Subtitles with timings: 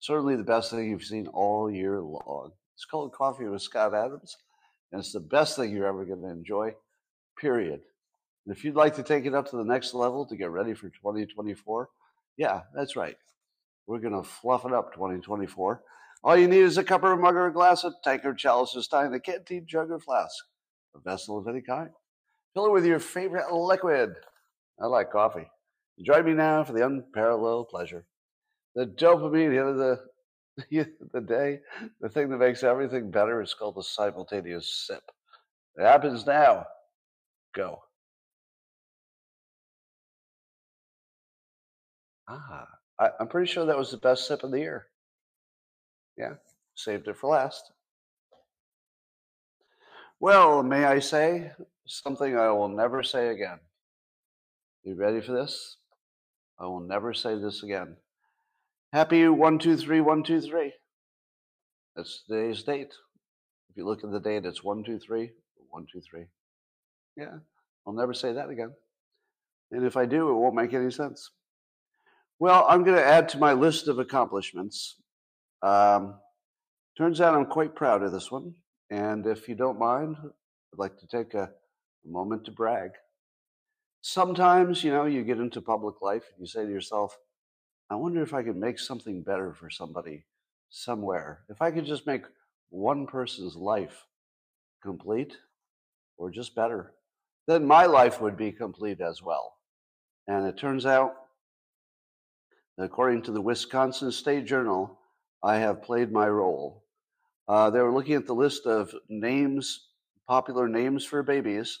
[0.00, 2.52] Certainly the best thing you've seen all year long.
[2.74, 4.38] It's called Coffee with Scott Adams,
[4.90, 6.74] and it's the best thing you're ever going to enjoy,
[7.38, 7.82] period.
[8.46, 10.72] And if you'd like to take it up to the next level to get ready
[10.72, 11.90] for 2024,
[12.38, 13.16] yeah, that's right.
[13.86, 15.82] We're going to fluff it up 2024.
[16.24, 18.74] All you need is a cup or a mug or a glass, a tankard, chalice,
[18.76, 20.34] a stein, a canteen, jug, or flask,
[20.94, 21.90] a vessel of any kind.
[22.54, 24.14] Fill it with your favorite liquid.
[24.80, 25.50] I like coffee.
[26.02, 28.06] Join me now for the unparalleled pleasure.
[28.74, 30.00] The dopamine hit of the,
[31.12, 31.60] the day,
[32.00, 35.02] the thing that makes everything better is called the simultaneous sip.
[35.76, 36.66] It happens now.
[37.54, 37.82] Go.
[42.28, 42.68] Ah,
[43.00, 44.86] I, I'm pretty sure that was the best sip of the year.
[46.16, 46.34] Yeah,
[46.76, 47.72] saved it for last.
[50.20, 51.50] Well, may I say
[51.86, 53.58] something I will never say again?
[54.84, 55.78] You ready for this?
[56.58, 57.96] I will never say this again.
[58.92, 60.72] Happy 123123.
[61.94, 62.92] That's today's date.
[63.68, 65.30] If you look at the date, it's 123,
[65.70, 66.24] 123.
[67.16, 67.38] Yeah,
[67.86, 68.72] I'll never say that again.
[69.70, 71.30] And if I do, it won't make any sense.
[72.40, 74.96] Well, I'm going to add to my list of accomplishments.
[75.62, 76.16] Um,
[76.98, 78.54] turns out I'm quite proud of this one.
[78.90, 81.48] And if you don't mind, I'd like to take a,
[82.04, 82.90] a moment to brag.
[84.00, 87.16] Sometimes, you know, you get into public life and you say to yourself,
[87.90, 90.24] I wonder if I could make something better for somebody
[90.68, 91.40] somewhere.
[91.48, 92.22] If I could just make
[92.68, 94.06] one person's life
[94.80, 95.36] complete
[96.16, 96.94] or just better,
[97.48, 99.56] then my life would be complete as well.
[100.28, 101.14] And it turns out,
[102.78, 104.96] according to the Wisconsin State Journal,
[105.42, 106.84] I have played my role.
[107.48, 109.88] Uh, they were looking at the list of names,
[110.28, 111.80] popular names for babies,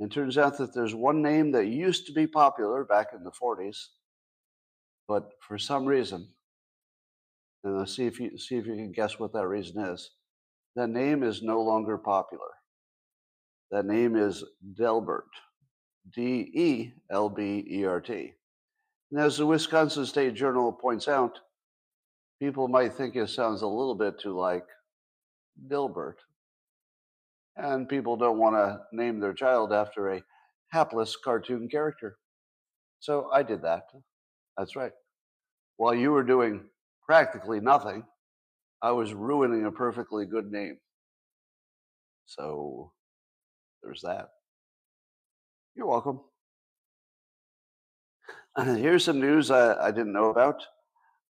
[0.00, 3.30] and turns out that there's one name that used to be popular back in the
[3.30, 3.88] 40s,
[5.12, 6.26] but for some reason,
[7.64, 10.10] and let's see if you see if you can guess what that reason is.
[10.74, 12.48] That name is no longer popular.
[13.70, 14.42] That name is
[14.74, 15.28] Delbert,
[16.16, 18.32] D E L B E R T.
[19.10, 21.38] And as the Wisconsin State Journal points out,
[22.40, 24.64] people might think it sounds a little bit too like
[25.68, 26.20] Dilbert.
[27.58, 30.22] And people don't want to name their child after a
[30.70, 32.16] hapless cartoon character.
[33.00, 33.82] So I did that.
[34.56, 34.92] That's right.
[35.76, 36.62] While you were doing
[37.06, 38.04] practically nothing,
[38.82, 40.78] I was ruining a perfectly good name.
[42.26, 42.92] So
[43.82, 44.30] there's that.
[45.74, 46.20] You're welcome.
[48.56, 50.62] Here's some news I, I didn't know about.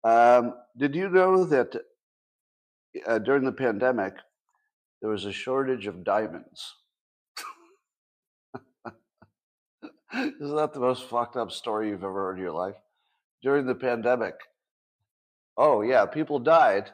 [0.05, 1.75] Um, did you know that
[3.07, 4.15] uh, during the pandemic,
[5.01, 6.75] there was a shortage of diamonds?
[10.15, 12.77] Isn't that the most fucked up story you've ever heard in your life?
[13.43, 14.35] During the pandemic,
[15.57, 16.91] oh, yeah, people died.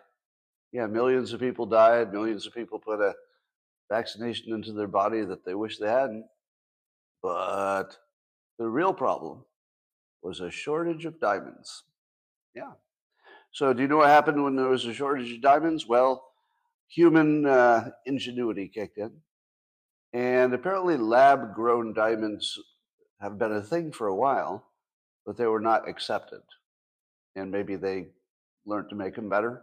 [0.73, 2.13] Yeah, millions of people died.
[2.13, 3.15] Millions of people put a
[3.91, 6.27] vaccination into their body that they wish they hadn't.
[7.23, 7.97] But
[8.59, 9.45] the real problem
[10.23, 11.85] was a shortage of diamonds.
[12.55, 12.73] Yeah.
[13.53, 15.87] So, do you know what happened when there was a shortage of diamonds?
[15.87, 16.25] Well,
[16.89, 19.13] human uh, ingenuity kicked in.
[20.13, 22.59] And apparently, lab grown diamonds
[23.21, 24.65] have been a thing for a while,
[25.27, 26.43] but they were not accepted.
[27.37, 28.09] And maybe they
[28.67, 29.63] learned to make them better.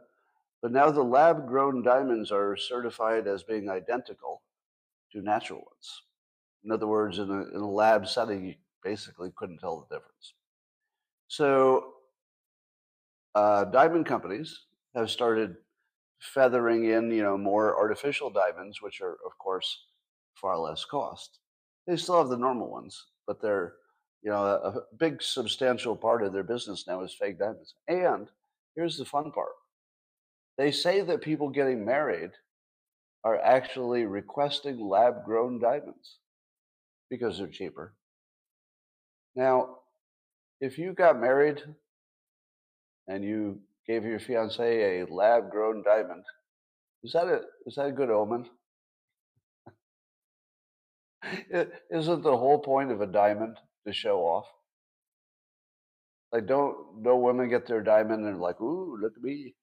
[0.61, 4.43] But now the lab grown diamonds are certified as being identical
[5.11, 6.01] to natural ones.
[6.63, 10.33] In other words, in a, in a lab setting, you basically couldn't tell the difference.
[11.27, 11.93] So
[13.33, 14.59] uh, diamond companies
[14.95, 15.55] have started
[16.19, 19.85] feathering in, you know, more artificial diamonds, which are, of course,
[20.35, 21.39] far less cost.
[21.87, 23.73] They still have the normal ones, but they're,
[24.23, 27.73] you know, a, big substantial part of their business now is fake diamonds.
[27.87, 28.27] And
[28.75, 29.53] here's the fun part:
[30.57, 32.31] they say that people getting married
[33.23, 36.17] are actually requesting lab-grown diamonds
[37.09, 37.93] because they're cheaper.
[39.35, 39.77] Now,
[40.59, 41.61] if you got married
[43.07, 46.23] and you gave your fiance a lab grown diamond,
[47.03, 48.47] is that a is that a good omen?
[51.91, 53.57] Isn't the whole point of a diamond
[53.87, 54.45] to show off?
[56.31, 59.55] Like, don't no women get their diamond and like, ooh, look at me,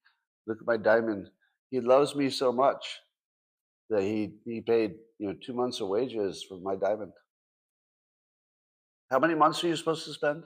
[0.47, 1.29] look at my diamond.
[1.71, 2.99] He loves me so much
[3.89, 7.13] that he he paid you know two months of wages for my diamond.
[9.09, 10.43] How many months are you supposed to spend?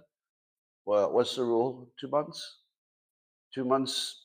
[0.85, 1.89] Well, what's the rule?
[1.99, 2.59] Two months?
[3.53, 4.21] two months,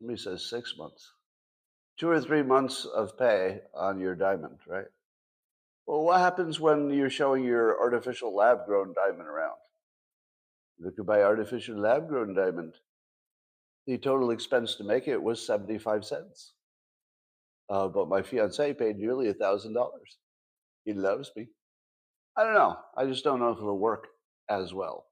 [0.00, 1.10] Let me says six months,
[1.98, 4.86] two or three months of pay on your diamond, right?
[5.86, 9.56] Well, what happens when you're showing your artificial lab grown diamond around?
[10.78, 12.74] You could buy artificial lab grown diamond.
[13.86, 16.54] the total expense to make it was 75 cents.
[17.68, 20.18] Uh, but my fiance paid nearly a thousand dollars.
[20.84, 21.48] He loves me.
[22.36, 22.78] I don't know.
[22.96, 24.08] I just don't know if it'll work
[24.48, 25.06] as well.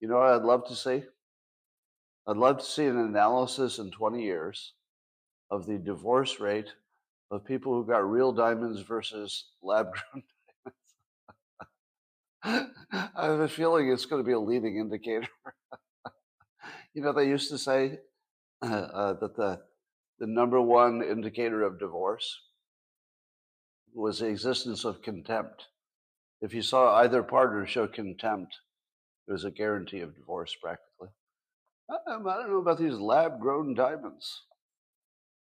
[0.00, 1.02] You know what I'd love to see?
[2.26, 4.74] I'd love to see an analysis in 20 years
[5.50, 6.74] of the divorce rate
[7.30, 10.22] of people who got real diamonds versus lab grown
[12.44, 12.70] diamonds.
[13.14, 15.28] I have a feeling it's going to be a leading indicator.
[16.94, 17.98] you know, they used to say
[18.62, 19.60] uh, uh, that the
[20.18, 22.40] the number one indicator of divorce
[23.94, 25.66] was the existence of contempt.
[26.42, 28.54] If you saw either partner show contempt,
[29.26, 31.08] it was a guarantee of divorce practically.
[31.90, 34.42] I, I don't know about these lab grown diamonds.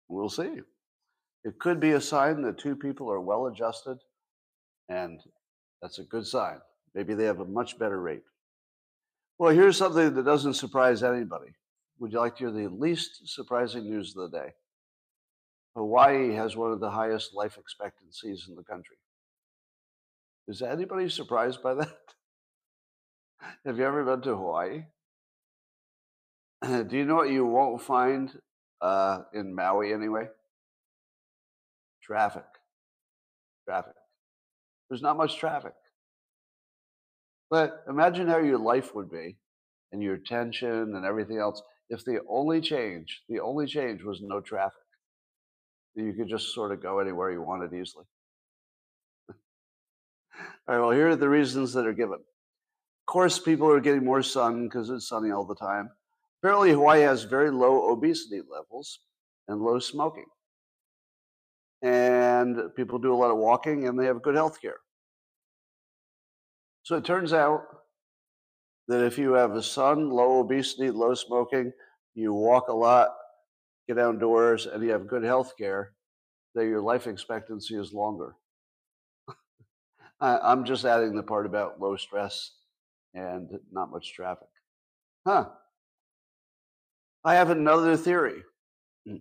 [0.08, 0.60] We'll see.
[1.44, 3.98] It could be a sign that two people are well adjusted,
[4.88, 5.20] and
[5.82, 6.58] that's a good sign.
[6.94, 8.22] Maybe they have a much better rate.
[9.38, 11.52] Well, here's something that doesn't surprise anybody.
[11.98, 14.52] Would you like to hear the least surprising news of the day?
[15.76, 18.96] Hawaii has one of the highest life expectancies in the country.
[20.46, 21.98] Is anybody surprised by that?
[23.66, 24.84] Have you ever been to Hawaii?
[26.88, 28.30] Do you know what you won't find
[28.80, 30.28] uh, in Maui anyway?
[32.04, 32.44] Traffic.
[33.66, 33.94] Traffic.
[34.88, 35.72] There's not much traffic.
[37.50, 39.36] But imagine how your life would be
[39.92, 44.40] and your tension and everything else if the only change, the only change was no
[44.40, 44.72] traffic.
[45.94, 48.04] You could just sort of go anywhere you wanted easily.
[49.28, 49.36] All
[50.66, 52.14] right, well, here are the reasons that are given.
[52.14, 55.90] Of course, people are getting more sun because it's sunny all the time.
[56.42, 59.00] Apparently, Hawaii has very low obesity levels
[59.46, 60.24] and low smoking.
[61.84, 64.78] And people do a lot of walking and they have good health care.
[66.82, 67.62] So it turns out
[68.88, 71.72] that if you have a sun, low obesity, low smoking,
[72.14, 73.10] you walk a lot,
[73.86, 75.92] get outdoors, and you have good health care,
[76.54, 78.34] that your life expectancy is longer.
[80.20, 82.52] I'm just adding the part about low stress
[83.12, 84.48] and not much traffic.
[85.26, 85.50] Huh.
[87.24, 88.42] I have another theory
[89.08, 89.20] mm,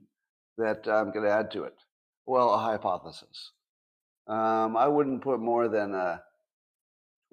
[0.58, 1.76] that I'm going to add to it.
[2.26, 3.52] Well, a hypothesis.
[4.28, 6.22] Um, I wouldn't put more than a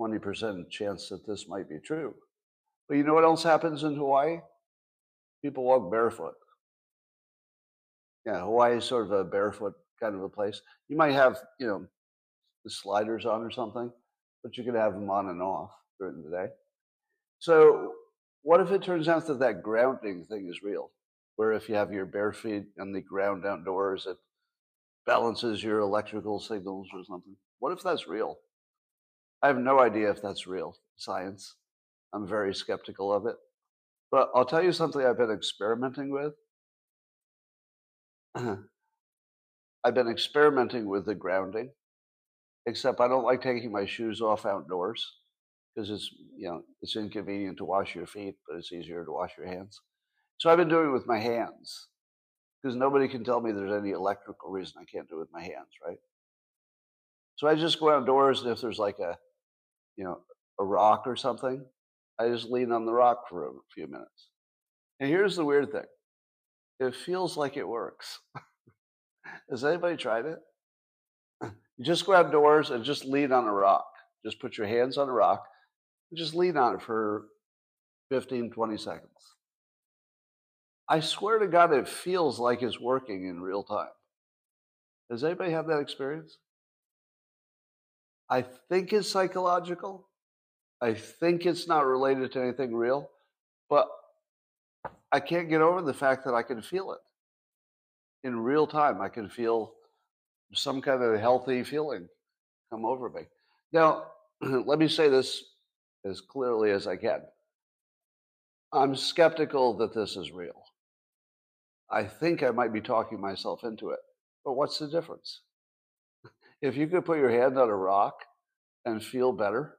[0.00, 2.14] 20% chance that this might be true.
[2.88, 4.40] But you know what else happens in Hawaii?
[5.42, 6.34] People walk barefoot.
[8.26, 10.60] Yeah, Hawaii is sort of a barefoot kind of a place.
[10.88, 11.86] You might have, you know,
[12.64, 13.90] the sliders on or something,
[14.42, 16.46] but you can have them on and off during the day.
[17.38, 17.92] So,
[18.42, 20.90] what if it turns out that that grounding thing is real?
[21.36, 24.16] Where if you have your bare feet on the ground outdoors, it
[25.06, 27.36] balances your electrical signals or something.
[27.58, 28.38] What if that's real?
[29.42, 31.56] I have no idea if that's real science.
[32.12, 33.36] I'm very skeptical of it.
[34.10, 36.34] But I'll tell you something I've been experimenting with.
[39.84, 41.70] I've been experimenting with the grounding,
[42.66, 45.04] except I don't like taking my shoes off outdoors
[45.74, 49.32] because it's you know it's inconvenient to wash your feet, but it's easier to wash
[49.38, 49.80] your hands.
[50.38, 51.88] So I've been doing it with my hands
[52.62, 55.42] because nobody can tell me there's any electrical reason I can't do it with my
[55.42, 55.98] hands, right?
[57.36, 59.16] So I just go outdoors, and if there's like a
[59.96, 60.20] you know
[60.58, 61.64] a rock or something,
[62.18, 64.28] I just lean on the rock for a few minutes.
[65.00, 65.86] And here's the weird thing:
[66.80, 68.18] it feels like it works.
[69.50, 70.38] Has anybody tried it?
[71.78, 73.86] You just go outdoors and just lean on a rock.
[74.22, 75.46] Just put your hands on a rock
[76.10, 77.24] and just lean on it for
[78.10, 79.10] 15, 20 seconds.
[80.90, 83.86] I swear to God, it feels like it's working in real time.
[85.08, 86.36] Does anybody have that experience?
[88.28, 90.08] I think it's psychological.
[90.80, 93.08] I think it's not related to anything real,
[93.68, 93.88] but
[95.12, 96.98] I can't get over the fact that I can feel it
[98.24, 99.00] in real time.
[99.00, 99.72] I can feel
[100.54, 102.08] some kind of healthy feeling
[102.68, 103.22] come over me.
[103.72, 104.06] Now,
[104.42, 105.44] let me say this
[106.04, 107.20] as clearly as I can.
[108.72, 110.64] I'm skeptical that this is real.
[111.90, 113.98] I think I might be talking myself into it.
[114.44, 115.40] But what's the difference?
[116.62, 118.14] If you could put your hand on a rock
[118.84, 119.78] and feel better,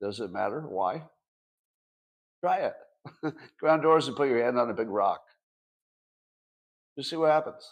[0.00, 0.62] does it matter?
[0.62, 1.02] Why?
[2.42, 2.74] Try it.
[3.60, 5.22] Go outdoors and put your hand on a big rock.
[6.96, 7.62] Just see what happens.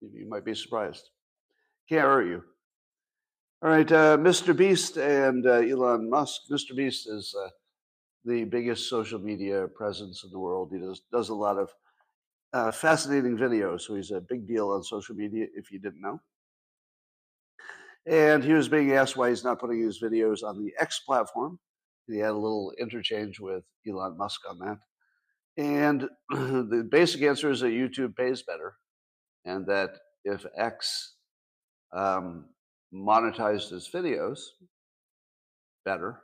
[0.00, 1.10] You might be surprised.
[1.88, 2.42] Can't hurt you.
[3.62, 4.56] All right, uh, Mr.
[4.56, 6.42] Beast and uh, Elon Musk.
[6.50, 6.74] Mr.
[6.74, 7.48] Beast is uh,
[8.24, 10.70] the biggest social media presence in the world.
[10.72, 11.70] He does does a lot of
[12.52, 13.76] uh, fascinating video.
[13.76, 15.46] so he's a big deal on social media.
[15.54, 16.20] If you didn't know,
[18.06, 21.58] and he was being asked why he's not putting his videos on the X platform.
[22.08, 24.78] He had a little interchange with Elon Musk on that.
[25.56, 28.74] And the basic answer is that YouTube pays better,
[29.44, 29.90] and that
[30.24, 31.14] if X
[31.92, 32.46] um,
[32.92, 34.40] monetized his videos
[35.84, 36.20] better,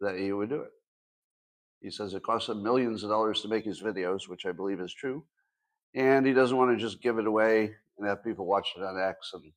[0.00, 0.70] that he would do it.
[1.80, 4.80] He says it costs him millions of dollars to make his videos, which I believe
[4.80, 5.24] is true.
[5.94, 8.98] And he doesn't want to just give it away and have people watch it on
[8.98, 9.52] X and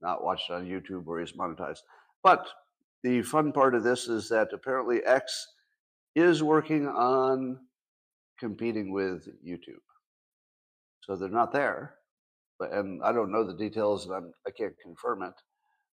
[0.00, 1.80] not watch it on YouTube where he's monetized.
[2.22, 2.46] But
[3.02, 5.46] the fun part of this is that apparently X
[6.14, 7.58] is working on
[8.38, 9.82] competing with YouTube.
[11.02, 11.94] So they're not there,
[12.58, 15.34] but and I don't know the details, and I'm, I can't confirm it.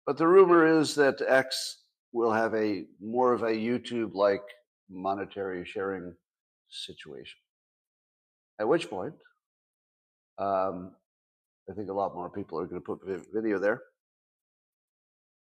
[0.06, 4.42] But the rumor is that X will have a more of a YouTube-like
[4.90, 6.14] monetary sharing
[6.68, 7.38] situation.
[8.60, 9.14] At which point,
[10.38, 10.92] um,
[11.70, 13.00] I think a lot more people are going to put
[13.32, 13.82] video there.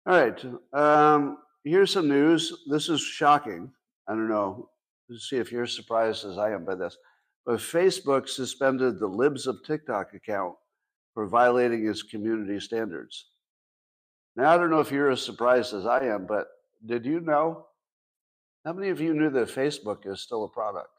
[0.06, 0.44] All right.
[0.72, 2.52] Um, here's some news.
[2.70, 3.72] This is shocking.
[4.08, 4.68] I don't know.
[5.08, 6.96] Let's see if you're surprised as I am by this.
[7.44, 10.54] But Facebook suspended the Libs of TikTok account
[11.14, 13.26] for violating its community standards.
[14.36, 16.46] Now, I don't know if you're as surprised as I am, but
[16.84, 17.66] did you know?
[18.64, 20.90] How many of you knew that Facebook is still a product?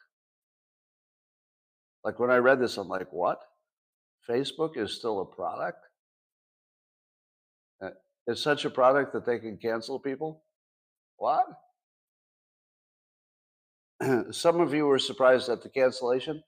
[2.04, 3.40] Like when I read this, I'm like, what?
[4.30, 5.80] Facebook is still a product?
[7.84, 7.90] Uh,
[8.26, 10.44] it's such a product that they can cancel people?
[11.18, 11.46] What?
[14.32, 16.44] Some of you were surprised at the cancellation.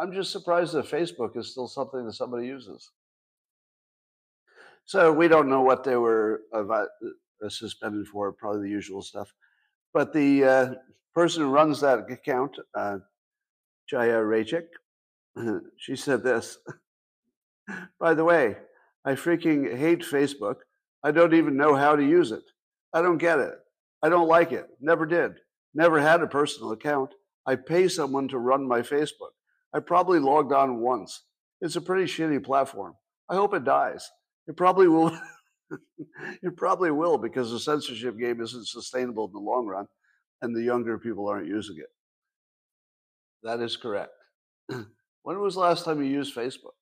[0.00, 2.90] I'm just surprised that Facebook is still something that somebody uses.
[4.84, 6.84] So we don't know what they were uh,
[7.48, 9.32] suspended for, probably the usual stuff.
[9.92, 10.74] But the uh,
[11.14, 12.98] person who runs that account, uh,
[13.92, 14.66] Chaya Raichik,
[15.78, 16.58] she said this.
[17.98, 18.56] By the way,
[19.04, 20.56] I freaking hate Facebook.
[21.02, 22.44] I don't even know how to use it.
[22.92, 23.54] I don't get it.
[24.02, 24.66] I don't like it.
[24.80, 25.32] Never did.
[25.74, 27.10] Never had a personal account.
[27.46, 29.32] I pay someone to run my Facebook.
[29.74, 31.22] I probably logged on once.
[31.60, 32.94] It's a pretty shitty platform.
[33.28, 34.10] I hope it dies.
[34.48, 35.16] It probably will.
[36.42, 39.86] it probably will because the censorship game isn't sustainable in the long run
[40.42, 41.90] and the younger people aren't using it.
[43.42, 44.12] That is correct.
[44.68, 46.74] when was the last time you used Facebook?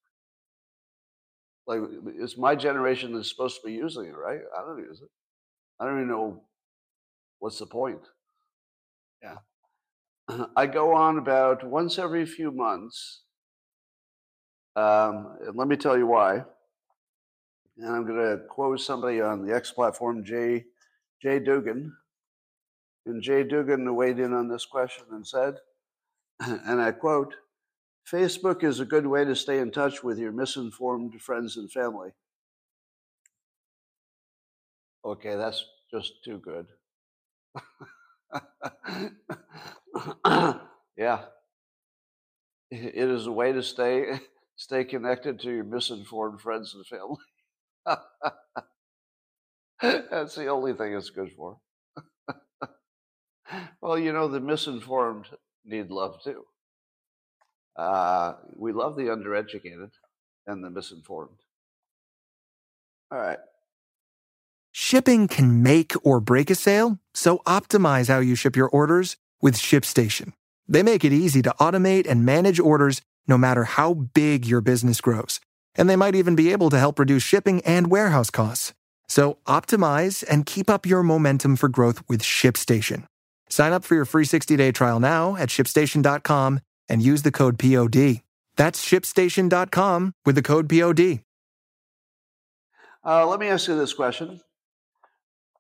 [1.69, 1.83] Like,
[2.17, 4.41] it's my generation that's supposed to be using it, right?
[4.59, 5.11] I don't use it.
[5.79, 6.43] I don't even know
[7.41, 8.01] what's the point.
[9.23, 9.37] Yeah.
[10.57, 13.21] I go on about once every few months.
[14.77, 16.43] Um, and let me tell you why.
[17.77, 20.65] And I'm going to quote somebody on the X platform, Jay,
[21.23, 21.93] Jay Dugan.
[23.05, 25.57] And Jay Dugan weighed in on this question and said,
[26.41, 27.35] and I quote,
[28.11, 32.11] Facebook is a good way to stay in touch with your misinformed friends and family.
[35.05, 36.67] Okay, that's just too good.
[40.97, 41.25] yeah.
[42.71, 44.21] It is a way to stay
[44.57, 47.17] stay connected to your misinformed friends and family.
[50.11, 51.59] That's the only thing it's good for.
[53.81, 55.27] well, you know, the misinformed
[55.65, 56.45] need love too.
[57.79, 59.91] Uh, we love the undereducated
[60.47, 61.39] and the misinformed.
[63.13, 63.39] All right.
[64.73, 69.57] Shipping can make or break a sale, so optimize how you ship your orders with
[69.57, 70.33] ShipStation.
[70.67, 75.01] They make it easy to automate and manage orders no matter how big your business
[75.01, 75.41] grows.
[75.75, 78.75] And they might even be able to help reduce shipping and warehouse costs.
[79.09, 83.05] So optimize and keep up your momentum for growth with ShipStation.
[83.49, 88.23] Sign up for your free 60-day trial now at shipstation.com and use the code POD.
[88.57, 91.21] That's shipstation.com with the code POD.
[93.05, 94.41] Uh, let me ask you this question.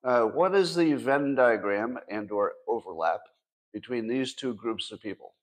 [0.05, 3.21] Uh, what is the Venn diagram and or overlap
[3.73, 5.35] between these two groups of people?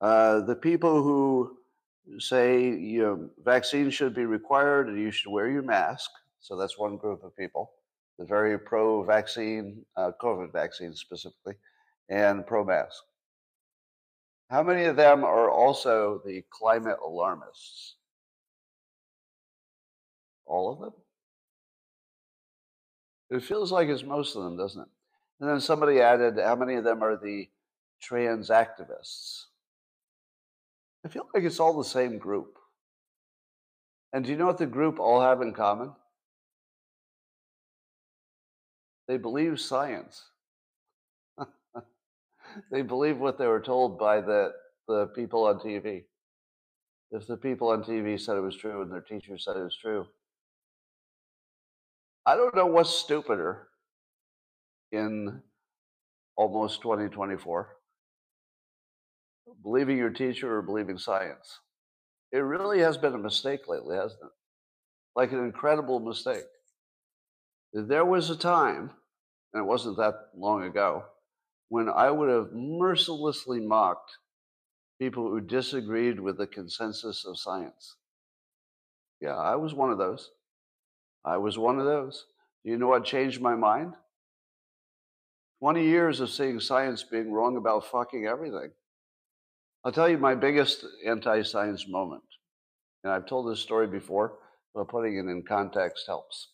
[0.00, 1.56] Uh, the people who
[2.18, 6.10] say you know, vaccines should be required and you should wear your mask.
[6.40, 7.72] So that's one group of people.
[8.18, 11.54] The very pro-vaccine, uh, COVID vaccine specifically,
[12.08, 13.02] and pro-mask.
[14.54, 17.96] How many of them are also the climate alarmists?
[20.46, 20.92] All of them?
[23.30, 24.88] It feels like it's most of them, doesn't it?
[25.40, 27.48] And then somebody added, how many of them are the
[28.00, 29.46] trans activists?
[31.04, 32.56] I feel like it's all the same group.
[34.12, 35.90] And do you know what the group all have in common?
[39.08, 40.22] They believe science.
[42.70, 44.52] They believe what they were told by the,
[44.88, 46.04] the people on TV.
[47.10, 49.76] If the people on TV said it was true and their teacher said it was
[49.76, 50.06] true,
[52.26, 53.68] I don't know what's stupider
[54.92, 55.42] in
[56.36, 57.76] almost 2024
[59.62, 61.60] believing your teacher or believing science.
[62.32, 64.30] It really has been a mistake lately, hasn't it?
[65.16, 66.44] Like an incredible mistake.
[67.72, 68.90] There was a time,
[69.52, 71.04] and it wasn't that long ago,
[71.68, 74.18] when I would have mercilessly mocked
[74.98, 77.96] people who disagreed with the consensus of science.
[79.20, 80.30] Yeah, I was one of those.
[81.24, 82.26] I was one of those.
[82.62, 83.94] You know what changed my mind?
[85.60, 88.70] 20 years of seeing science being wrong about fucking everything.
[89.84, 92.22] I'll tell you my biggest anti science moment.
[93.02, 94.38] And I've told this story before,
[94.74, 96.48] but putting it in context helps.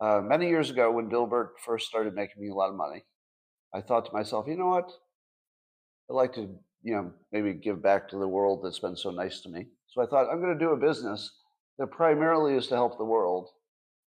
[0.00, 3.04] Uh, many years ago, when Dilbert first started making me a lot of money,
[3.74, 4.90] I thought to myself, you know what?
[6.10, 6.48] I'd like to,
[6.82, 9.66] you know, maybe give back to the world that's been so nice to me.
[9.88, 11.30] So I thought I'm going to do a business
[11.78, 13.48] that primarily is to help the world.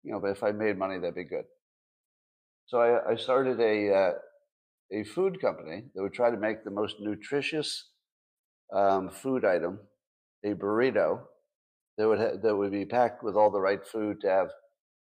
[0.03, 1.45] You know, but if I made money, that'd be good.
[2.65, 4.11] So I, I started a uh,
[4.91, 7.89] a food company that would try to make the most nutritious
[8.73, 9.79] um, food item,
[10.43, 11.21] a burrito,
[11.97, 14.49] that would ha- that would be packed with all the right food to have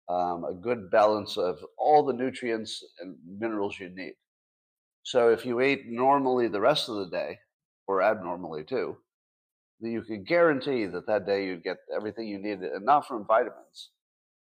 [0.10, 4.14] um, a good balance of all the nutrients and minerals you need.
[5.06, 7.38] So if you ate normally the rest of the day,
[7.88, 8.98] or abnormally too,
[9.80, 13.92] you could guarantee that that day you'd get everything you needed, and not from vitamins,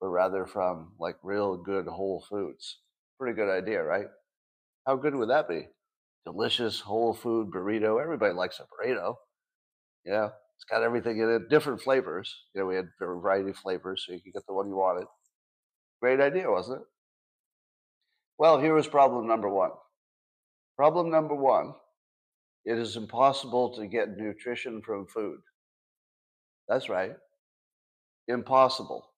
[0.01, 2.81] but rather from like real good whole foods.
[3.21, 4.07] Pretty good idea, right?
[4.85, 5.69] How good would that be?
[6.27, 8.03] Delicious whole food burrito.
[8.03, 9.15] Everybody likes a burrito.
[10.05, 12.35] Yeah, it's got everything in it, different flavors.
[12.53, 14.75] You know, we had a variety of flavors, so you could get the one you
[14.75, 15.07] wanted.
[16.03, 16.87] Great idea, wasn't it?
[18.39, 19.71] Well, here was problem number one.
[20.79, 21.75] Problem number one
[22.65, 25.41] it is impossible to get nutrition from food.
[26.69, 27.13] That's right.
[28.29, 29.11] Impossible.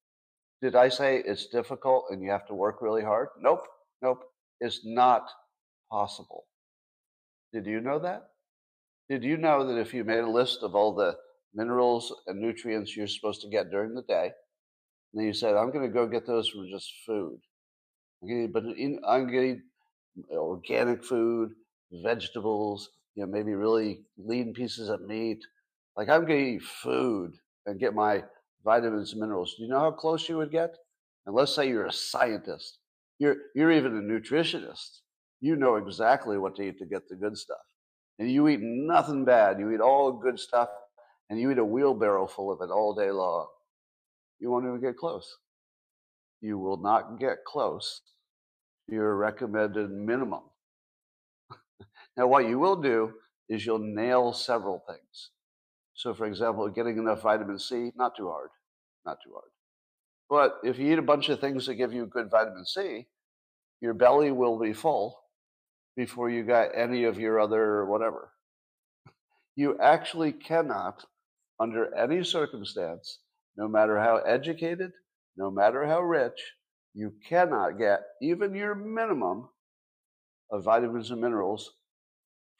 [0.63, 3.29] Did I say it's difficult and you have to work really hard?
[3.41, 3.67] Nope.
[4.03, 4.23] Nope.
[4.61, 5.29] It's not
[5.91, 6.45] possible.
[7.53, 8.29] Did you know that?
[9.09, 11.17] Did you know that if you made a list of all the
[11.53, 14.27] minerals and nutrients you're supposed to get during the day,
[15.13, 17.41] and then you said, I'm going to go get those from just food.
[18.23, 19.59] I'm going to eat
[20.33, 21.53] Uh, organic food,
[21.93, 25.45] vegetables, you know, maybe really lean pieces of meat.
[25.97, 27.35] Like I'm going to eat food
[27.67, 28.23] and get my
[28.65, 29.55] vitamins and minerals.
[29.57, 30.77] Do you know how close you would get?
[31.27, 32.79] And let's say you're a scientist.
[33.19, 35.01] You're you're even a nutritionist.
[35.41, 37.59] You know exactly what to eat to get the good stuff.
[38.19, 39.59] And you eat nothing bad.
[39.59, 40.69] You eat all good stuff
[41.29, 43.47] and you eat a wheelbarrow full of it all day long.
[44.39, 45.37] You won't even get close.
[46.41, 48.01] You will not get close
[48.91, 50.43] your recommended minimum.
[52.17, 53.13] now, what you will do
[53.49, 55.31] is you'll nail several things.
[55.95, 58.51] So, for example, getting enough vitamin C, not too hard,
[59.05, 59.51] not too hard.
[60.31, 63.07] But if you eat a bunch of things that give you good vitamin C,
[63.81, 65.21] your belly will be full
[65.97, 68.31] before you got any of your other whatever.
[69.57, 71.05] You actually cannot,
[71.59, 73.19] under any circumstance,
[73.57, 74.93] no matter how educated,
[75.37, 76.41] no matter how rich,
[76.95, 79.49] you cannot get even your minimum
[80.51, 81.75] of vitamins and minerals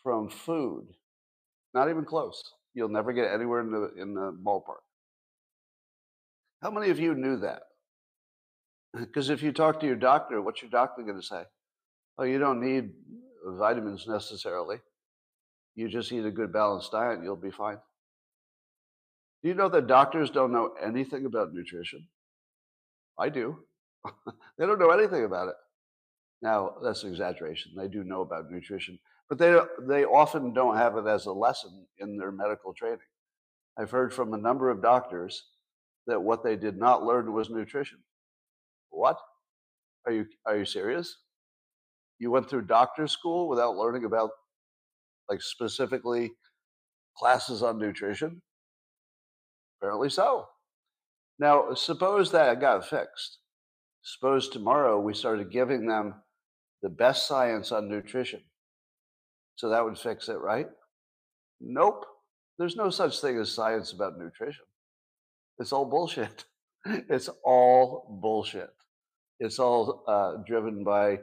[0.03, 0.87] from food.
[1.75, 2.43] Not even close.
[2.75, 4.83] You'll never get anywhere in the in the ballpark.
[6.63, 7.63] How many of you knew that?
[8.99, 11.45] Because if you talk to your doctor, what's your doctor going to say?
[12.19, 12.91] Oh, you don't need
[13.47, 14.79] vitamins necessarily.
[15.77, 17.79] You just eat a good balanced diet and you'll be fine.
[19.43, 22.09] Do you know that doctors don't know anything about nutrition?
[23.19, 23.59] I do.
[24.59, 25.55] they don't know anything about it.
[26.43, 27.73] Now, that's an exaggeration.
[27.77, 31.87] They do know about nutrition, but they, they often don't have it as a lesson
[31.99, 32.99] in their medical training.
[33.79, 35.45] I've heard from a number of doctors
[36.07, 37.99] that what they did not learn was nutrition.
[38.91, 39.19] What?
[40.07, 41.15] Are you, are you serious?
[42.19, 44.31] You went through doctor school without learning about,
[45.29, 46.33] like, specifically
[47.17, 48.43] classes on nutrition?
[49.79, 50.47] Apparently so.
[51.39, 53.39] Now, suppose that got fixed.
[54.03, 56.15] Suppose tomorrow we started giving them
[56.83, 58.41] the best science on nutrition.
[59.57, 60.69] So that would fix it, right?
[61.61, 62.07] Nope.
[62.59, 64.65] There's no such thing as science about nutrition.
[65.59, 66.45] It's all bullshit.
[67.11, 68.71] It's all bullshit.
[69.39, 71.19] It's all uh, driven by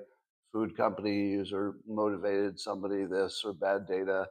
[0.53, 4.27] food companies or motivated somebody this or bad data,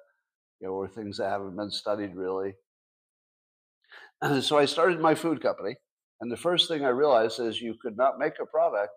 [0.60, 2.54] you know, or things that haven't been studied really.
[4.40, 5.76] so I started my food company.
[6.20, 8.92] And the first thing I realized is you could not make a product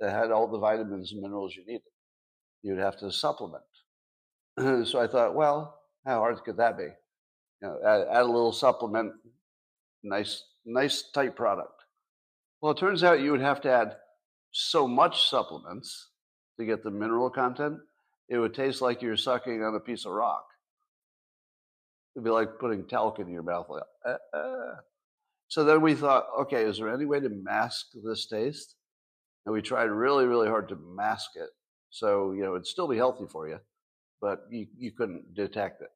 [0.00, 1.82] that had all the vitamins and minerals you needed.
[2.62, 3.64] You'd have to supplement.
[4.58, 6.84] so I thought, well, how hard could that be?
[6.84, 9.12] You know, add, add a little supplement,
[10.02, 11.82] nice, nice tight product.
[12.60, 13.96] Well, it turns out you would have to add
[14.52, 16.08] so much supplements
[16.58, 17.78] to get the mineral content,
[18.28, 20.44] it would taste like you're sucking on a piece of rock.
[22.14, 23.66] It'd be like putting talc in your mouth.
[23.68, 24.74] Like, uh, uh.
[25.52, 28.74] So then we thought, okay, is there any way to mask this taste?
[29.44, 31.50] And we tried really, really hard to mask it.
[31.90, 33.58] So, you know, it'd still be healthy for you,
[34.22, 35.90] but you, you couldn't detect it.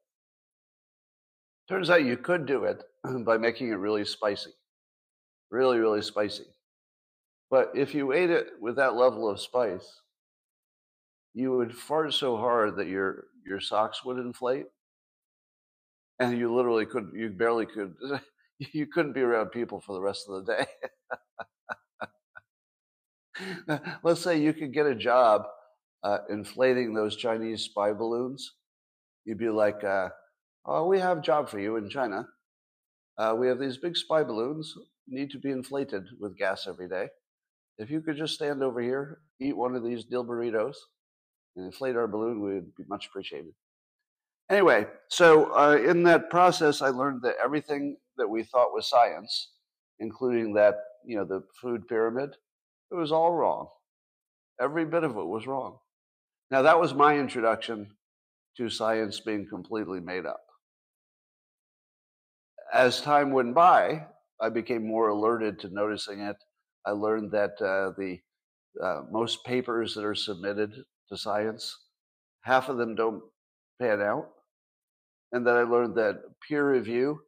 [1.71, 2.83] Turns out you could do it
[3.25, 4.51] by making it really spicy.
[5.51, 6.45] Really, really spicy.
[7.51, 10.03] But if you ate it with that level of spice,
[11.33, 14.67] you would fart so hard that your your socks would inflate,
[16.19, 17.95] and you literally could you barely could
[18.73, 20.67] you couldn't be around people for the rest of the day.
[24.03, 25.43] Let's say you could get a job
[26.03, 28.55] uh, inflating those Chinese spy balloons.
[29.25, 30.09] You'd be like, uh,
[30.65, 32.29] "Oh, we have a job for you in China.
[33.19, 34.75] Uh, we have these big spy balloons
[35.09, 37.09] need to be inflated with gas every day.
[37.79, 40.77] If you could just stand over here, eat one of these Dilberitos,
[41.57, 43.53] and inflate our balloon, we would be much appreciated.
[44.49, 49.51] Anyway, so uh, in that process, I learned that everything that we thought was science,
[49.99, 52.31] including that, you know, the food pyramid,
[52.91, 53.69] it was all wrong.
[54.61, 55.79] Every bit of it was wrong.
[56.51, 57.91] Now, that was my introduction
[58.57, 60.41] to science being completely made up.
[62.73, 64.07] As time went by,
[64.41, 66.37] I became more alerted to noticing it.
[66.87, 68.19] I learned that uh, the
[68.83, 70.73] uh, most papers that are submitted
[71.09, 71.77] to science,
[72.43, 73.23] half of them don't
[73.81, 74.29] pan out.
[75.33, 77.21] And then I learned that peer review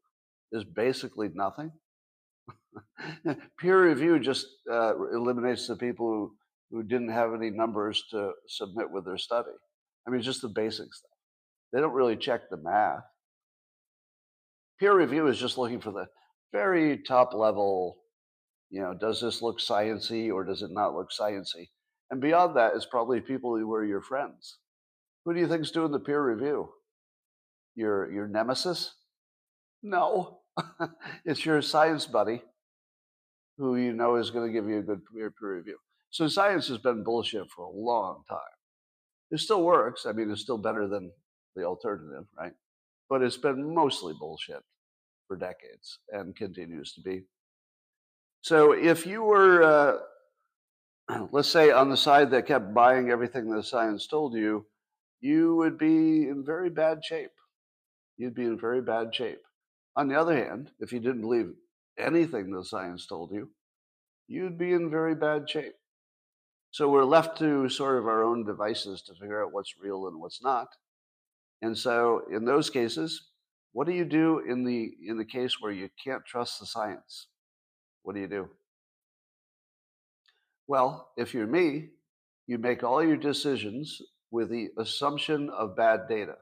[0.52, 1.70] is basically nothing.
[3.60, 6.32] peer review just uh, eliminates the people who,
[6.70, 9.50] who didn't have any numbers to submit with their study.
[10.06, 11.10] I mean, just the basic stuff.
[11.72, 13.02] They don't really check the math.
[14.80, 16.06] Peer review is just looking for the
[16.52, 17.98] very top level,
[18.70, 21.68] you know, does this look sciency or does it not look sciency?
[22.10, 24.58] And beyond that is probably people who are your friends.
[25.24, 26.70] Who do you think's doing the peer review?
[27.74, 28.94] Your your nemesis?
[29.82, 30.40] No,
[31.24, 32.42] it's your science buddy,
[33.56, 35.78] who you know is going to give you a good peer, review.
[36.10, 38.38] So science has been bullshit for a long time.
[39.30, 40.06] It still works.
[40.06, 41.12] I mean, it's still better than
[41.54, 42.52] the alternative, right?
[43.10, 44.62] But it's been mostly bullshit
[45.26, 47.24] for decades and continues to be.
[48.42, 49.98] So if you were uh,
[51.32, 54.66] let's say on the side that kept buying everything that science told you,
[55.20, 57.30] you would be in very bad shape.
[58.16, 59.40] You'd be in very bad shape.
[59.98, 61.52] On the other hand, if you didn't believe
[61.98, 63.50] anything the science told you,
[64.28, 65.74] you'd be in very bad shape.
[66.70, 70.20] So we're left to sort of our own devices to figure out what's real and
[70.20, 70.68] what's not.
[71.62, 73.30] And so in those cases,
[73.72, 77.26] what do you do in the in the case where you can't trust the science?
[78.04, 78.48] What do you do?
[80.68, 81.88] Well, if you're me,
[82.46, 86.36] you make all your decisions with the assumption of bad data.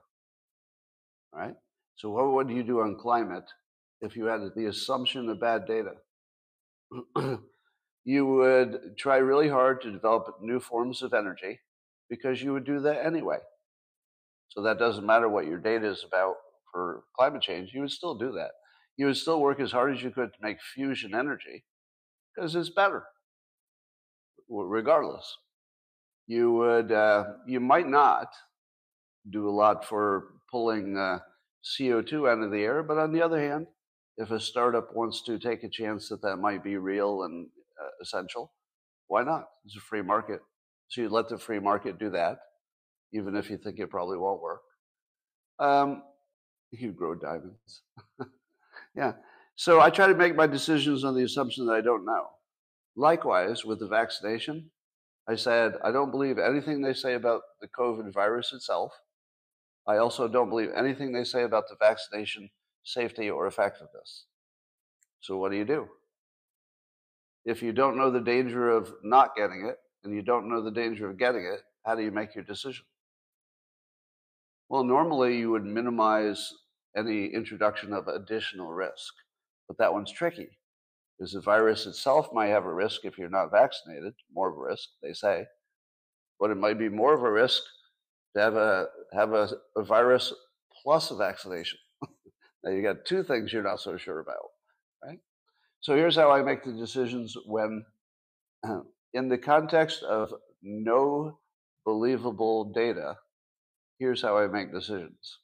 [1.32, 1.54] Right?
[1.96, 3.48] So, what would you do on climate
[4.00, 5.92] if you had the assumption of bad data?
[8.04, 11.60] you would try really hard to develop new forms of energy
[12.08, 13.38] because you would do that anyway.
[14.48, 16.36] So, that doesn't matter what your data is about
[16.72, 18.50] for climate change, you would still do that.
[18.98, 21.64] You would still work as hard as you could to make fusion energy
[22.34, 23.04] because it's better
[24.48, 25.36] regardless.
[26.26, 28.28] You would, uh, you might not
[29.30, 31.20] do a lot for pulling uh,
[31.66, 33.66] CO2 out of the air, but on the other hand,
[34.16, 37.48] if a startup wants to take a chance that that might be real and
[37.82, 38.52] uh, essential,
[39.08, 39.44] why not?
[39.64, 40.40] It's a free market.
[40.88, 42.38] So you let the free market do that,
[43.12, 44.62] even if you think it probably won't work.
[45.58, 46.02] Um,
[46.70, 47.82] you grow diamonds.
[48.96, 49.12] yeah.
[49.56, 52.26] So I try to make my decisions on the assumption that I don't know.
[52.96, 54.70] Likewise, with the vaccination,
[55.28, 58.92] I said, I don't believe anything they say about the COVID virus itself.
[59.86, 62.50] I also don't believe anything they say about the vaccination
[62.82, 64.26] safety or effectiveness.
[65.20, 65.88] So, what do you do?
[67.44, 70.70] If you don't know the danger of not getting it and you don't know the
[70.70, 72.84] danger of getting it, how do you make your decision?
[74.68, 76.52] Well, normally you would minimize
[76.96, 79.14] any introduction of additional risk,
[79.68, 80.48] but that one's tricky
[81.16, 84.60] because the virus itself might have a risk if you're not vaccinated, more of a
[84.60, 85.46] risk, they say.
[86.38, 87.62] But it might be more of a risk
[88.34, 90.32] to have a have a, a virus
[90.82, 91.78] plus a vaccination.
[92.64, 94.50] now you got two things you're not so sure about,
[95.04, 95.18] right?
[95.80, 97.84] So here's how I make the decisions when,
[99.14, 101.38] in the context of no
[101.84, 103.16] believable data,
[103.98, 105.38] here's how I make decisions.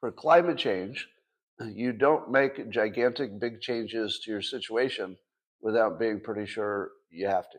[0.00, 1.08] For climate change,
[1.60, 5.16] you don't make gigantic big changes to your situation
[5.60, 7.58] without being pretty sure you have to.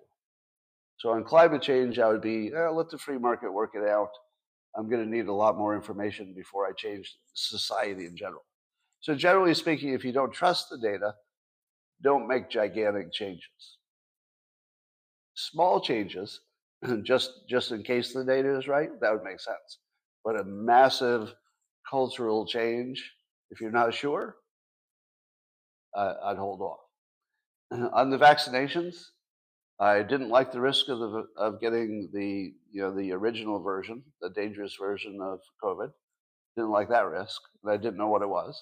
[1.00, 4.12] So on climate change, I would be eh, let the free market work it out.
[4.78, 8.44] I'm going to need a lot more information before I change society in general.
[9.02, 11.14] So, generally speaking, if you don't trust the data,
[12.04, 13.78] don't make gigantic changes.
[15.36, 16.42] Small changes,
[17.04, 19.80] just just in case the data is right, that would make sense.
[20.26, 21.34] But a massive
[21.90, 23.14] cultural change,
[23.52, 24.36] if you're not sure,
[25.96, 26.80] uh, I'd hold off.
[27.94, 28.98] On the vaccinations,
[29.80, 34.04] I didn't like the risk of the, of getting the you know the original version,
[34.22, 35.92] the dangerous version of COVID.
[36.58, 38.62] Didn't like that risk, and I didn't know what it was.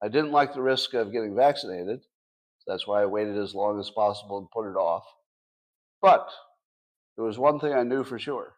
[0.00, 2.00] I didn't like the risk of getting vaccinated.
[2.58, 5.04] So that's why I waited as long as possible and put it off.
[6.00, 6.28] But
[7.16, 8.54] there was one thing I knew for sure: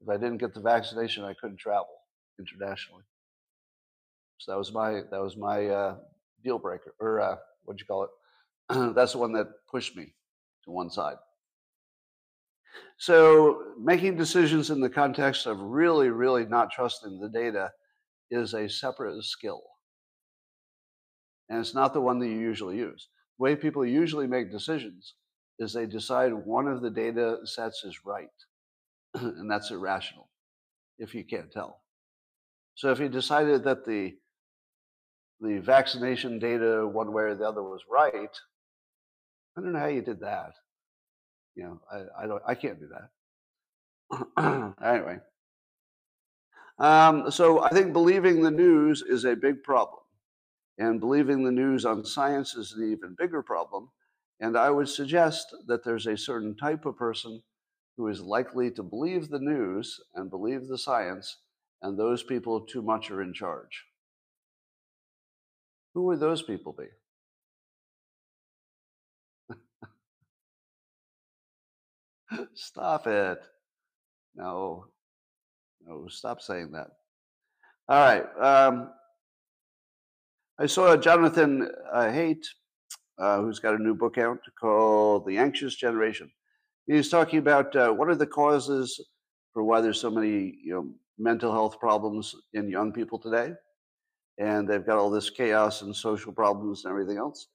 [0.00, 1.98] if I didn't get the vaccination, I couldn't travel
[2.38, 3.04] internationally.
[4.38, 5.96] So that was my that was my uh,
[6.42, 8.94] deal breaker, or uh, what'd you call it?
[8.94, 10.14] that's the one that pushed me
[10.66, 11.16] to one side.
[12.98, 17.70] So making decisions in the context of really, really not trusting the data
[18.30, 19.62] is a separate skill.
[21.48, 23.08] And it's not the one that you usually use.
[23.38, 25.14] The way people usually make decisions
[25.58, 28.28] is they decide one of the data sets is right,
[29.14, 30.28] and that's irrational
[30.98, 31.82] if you can't tell.
[32.74, 34.16] So if you decided that the
[35.40, 38.34] the vaccination data one way or the other was right,
[39.56, 40.54] I don't know how you did that.
[41.54, 42.88] You know, I, I don't I can't do
[44.38, 44.74] that.
[44.84, 45.18] anyway.
[46.78, 50.00] Um, so I think believing the news is a big problem.
[50.78, 53.90] And believing the news on science is an even bigger problem.
[54.40, 57.42] And I would suggest that there's a certain type of person
[57.96, 61.38] who is likely to believe the news and believe the science,
[61.80, 63.84] and those people too much are in charge.
[65.94, 66.88] Who would those people be?
[72.54, 73.38] Stop it.
[74.34, 74.86] No,
[75.86, 76.88] no, stop saying that.
[77.88, 78.24] All right.
[78.38, 78.90] Um,
[80.58, 82.44] I saw Jonathan uh, Haidt,
[83.18, 86.30] uh, who's got a new book out called The Anxious Generation.
[86.86, 89.00] He's talking about uh, what are the causes
[89.54, 93.54] for why there's so many you know, mental health problems in young people today
[94.38, 97.48] and they've got all this chaos and social problems and everything else.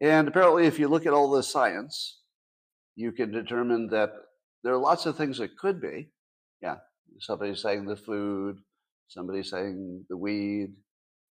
[0.00, 2.20] And apparently, if you look at all the science,
[2.96, 4.12] you can determine that
[4.62, 6.10] there are lots of things that could be.
[6.62, 6.76] Yeah,
[7.20, 8.58] somebody's saying the food,
[9.08, 10.74] somebody's saying the weed,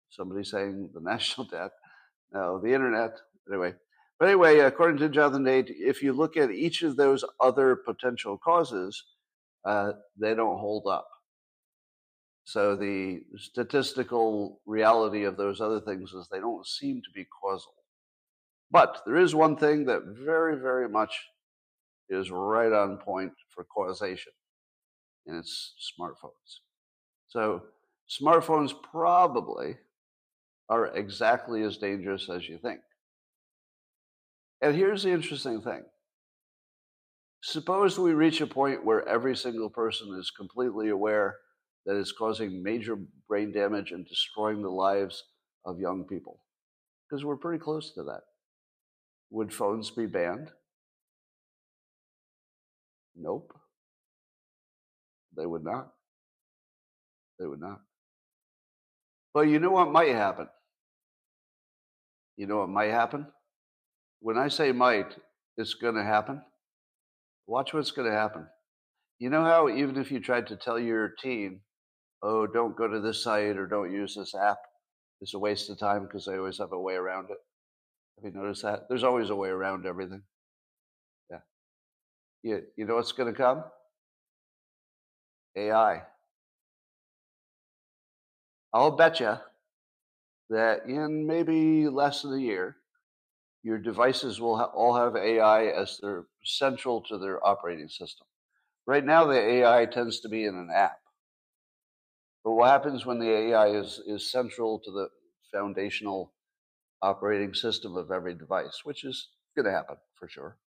[0.10, 1.72] somebody's saying the national debt,
[2.34, 3.12] no, the internet.
[3.48, 3.74] Anyway,
[4.20, 8.38] but anyway, according to Jonathan Haidt, if you look at each of those other potential
[8.38, 9.04] causes,
[9.66, 11.08] uh, they don't hold up.
[12.44, 17.74] So the statistical reality of those other things is they don't seem to be causal.
[18.72, 21.12] But there is one thing that very, very much
[22.10, 24.34] is right on point for causation,
[25.28, 26.60] and it's smartphones.
[27.28, 27.64] So
[28.10, 29.78] smartphones probably
[30.70, 32.80] are exactly as dangerous as you think.
[34.62, 35.84] And here's the interesting thing.
[37.42, 41.38] Suppose we reach a point where every single person is completely aware
[41.86, 45.24] that it's causing major brain damage and destroying the lives
[45.66, 46.42] of young people.
[47.10, 48.22] Because we're pretty close to that.
[49.32, 50.52] Would phones be banned?
[53.20, 53.54] Nope.
[55.38, 55.90] They would not.
[57.40, 57.82] They would not.
[59.34, 60.48] But you know what might happen?
[62.38, 63.28] You know what might happen?
[64.22, 65.16] When I say might,
[65.58, 66.42] it's going to happen.
[67.48, 68.48] Watch what's going to happen.
[69.20, 71.62] You know how even if you tried to tell your teen
[72.22, 74.58] oh, don't go to this site or don't use this app.
[75.22, 77.38] It's a waste of time because they always have a way around it.
[78.18, 78.82] Have you noticed that?
[78.90, 80.24] There's always a way around everything.
[82.44, 83.64] You, you know what's going to come?
[85.56, 86.04] AI.
[88.74, 89.36] I'll bet you
[90.50, 92.78] that in maybe less than a year,
[93.64, 98.26] your devices will ha- all have AI as their central to their operating system.
[98.86, 101.00] Right now, the AI tends to be in an app.
[102.44, 105.10] But what happens when the AI is, is central to the
[105.52, 106.34] foundational
[107.02, 110.58] operating system of every device, which is going to happen for sure?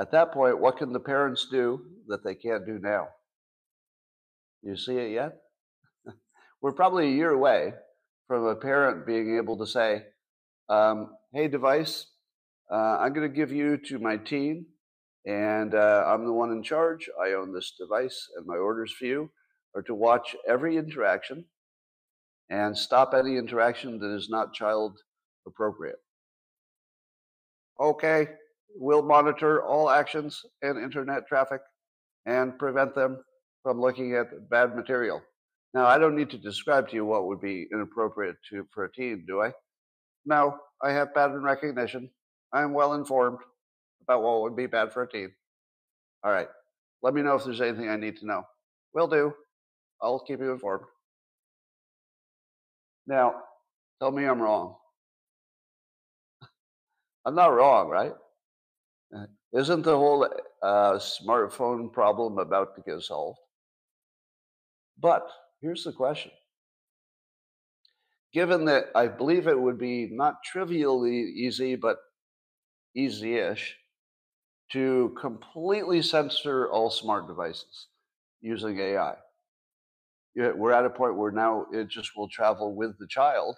[0.00, 3.08] At that point, what can the parents do that they can't do now?
[4.62, 5.36] You see it yet?
[6.62, 7.74] We're probably a year away
[8.26, 10.04] from a parent being able to say,
[10.70, 12.06] um, hey, device,
[12.72, 14.64] uh, I'm going to give you to my teen,
[15.26, 17.10] and uh, I'm the one in charge.
[17.22, 19.30] I own this device, and my orders for you
[19.74, 21.44] are to watch every interaction
[22.48, 24.98] and stop any interaction that is not child
[25.46, 25.98] appropriate.
[27.78, 28.28] Okay,
[28.76, 31.60] we'll monitor all actions and internet traffic
[32.26, 33.22] and prevent them
[33.62, 35.22] from looking at bad material.
[35.74, 38.92] Now, I don't need to describe to you what would be inappropriate to, for a
[38.92, 39.52] teen, do I?
[40.26, 42.10] No, I have pattern recognition.
[42.52, 43.38] I am well informed
[44.02, 45.32] about what would be bad for a teen.
[46.24, 46.48] All right.
[47.02, 48.42] Let me know if there's anything I need to know.
[48.94, 49.32] Will do.
[50.02, 50.84] I'll keep you informed.
[53.06, 53.34] Now,
[54.00, 54.74] tell me I'm wrong.
[57.24, 58.12] I'm not wrong, right?
[59.52, 60.24] Isn't the whole
[60.62, 63.38] uh, smartphone problem about to get solved?
[64.98, 65.26] But
[65.60, 66.30] here's the question.
[68.32, 71.96] Given that I believe it would be not trivially easy, but
[72.94, 73.76] easy ish
[74.72, 77.88] to completely censor all smart devices
[78.40, 79.14] using AI.
[80.36, 83.56] We're at a point where now it just will travel with the child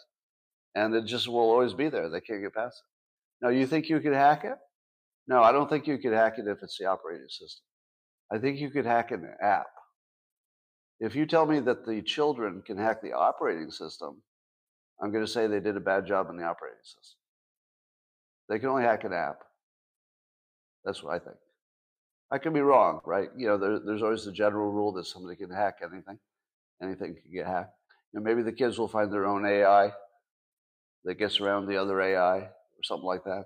[0.75, 2.09] and it just will always be there.
[2.09, 3.45] They can't get past it.
[3.45, 4.57] Now, you think you could hack it?
[5.29, 7.65] No, I don't think you could hack it if it's the operating system.
[8.33, 9.67] I think you could hack an app.
[11.01, 14.23] If you tell me that the children can hack the operating system,
[15.03, 17.19] I'm going to say they did a bad job in the operating system.
[18.49, 19.41] They can only hack an app.
[20.85, 21.37] That's what I think.
[22.31, 23.29] I could be wrong, right?
[23.37, 26.19] You know, there, there's always the general rule that somebody can hack anything.
[26.83, 27.75] Anything can get hacked.
[28.13, 29.93] You know, maybe the kids will find their own AI
[31.05, 33.45] that gets around the other AI or something like that.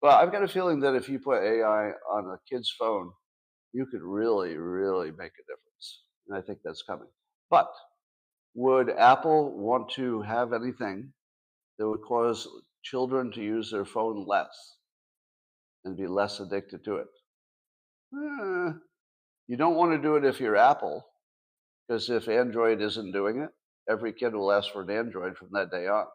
[0.00, 3.10] But I've got a feeling that if you put AI on a kid's phone,
[3.72, 6.02] you could really, really make a difference.
[6.28, 7.08] And I think that's coming.
[7.50, 7.68] But
[8.54, 11.12] would Apple want to have anything
[11.78, 12.46] that would cause
[12.82, 14.76] children to use their phone less
[15.84, 17.06] and be less addicted to it?
[18.14, 18.72] Eh,
[19.48, 21.04] you don't want to do it if you're Apple,
[21.86, 23.50] because if Android isn't doing it,
[23.90, 26.06] every kid will ask for an Android from that day on.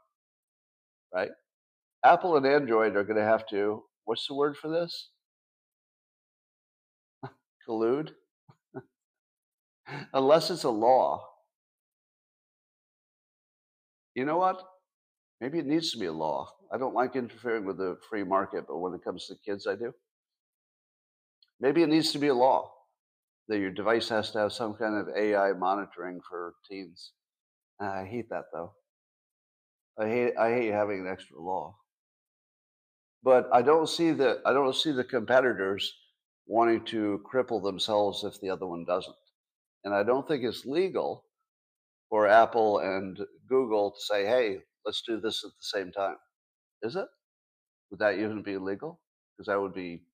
[1.14, 1.32] Right?
[2.04, 5.10] Apple and Android are going to have to, what's the word for this?
[7.68, 8.12] Collude?
[10.14, 11.26] Unless it's a law.
[14.16, 14.62] You know what?
[15.42, 16.50] Maybe it needs to be a law.
[16.74, 19.76] I don't like interfering with the free market, but when it comes to kids, I
[19.76, 19.94] do.
[21.60, 22.72] Maybe it needs to be a law
[23.48, 27.12] that your device has to have some kind of AI monitoring for teens.
[27.82, 28.74] Ah, I hate that though.
[30.00, 31.78] I hate I hate having an extra law.
[33.24, 35.94] But I don't see the I don't see the competitors
[36.48, 39.16] wanting to cripple themselves if the other one doesn't.
[39.86, 41.26] And I don't think it's legal
[42.10, 46.18] for Apple and Google to say, "Hey, let's do this at the same time."
[46.84, 47.08] Is it?
[47.92, 49.02] Would that even be legal?
[49.38, 50.06] Because that would be,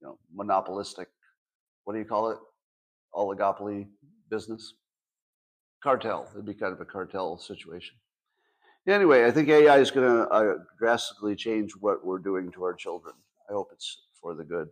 [0.00, 1.08] you know, monopolistic.
[1.84, 2.38] What do you call it?
[3.14, 3.88] Oligopoly
[4.30, 4.74] business.
[5.82, 6.28] Cartel.
[6.32, 7.96] It'd be kind of a cartel situation.
[8.88, 12.72] Anyway, I think AI is going to uh, drastically change what we're doing to our
[12.72, 13.14] children.
[13.48, 14.68] I hope it's for the good.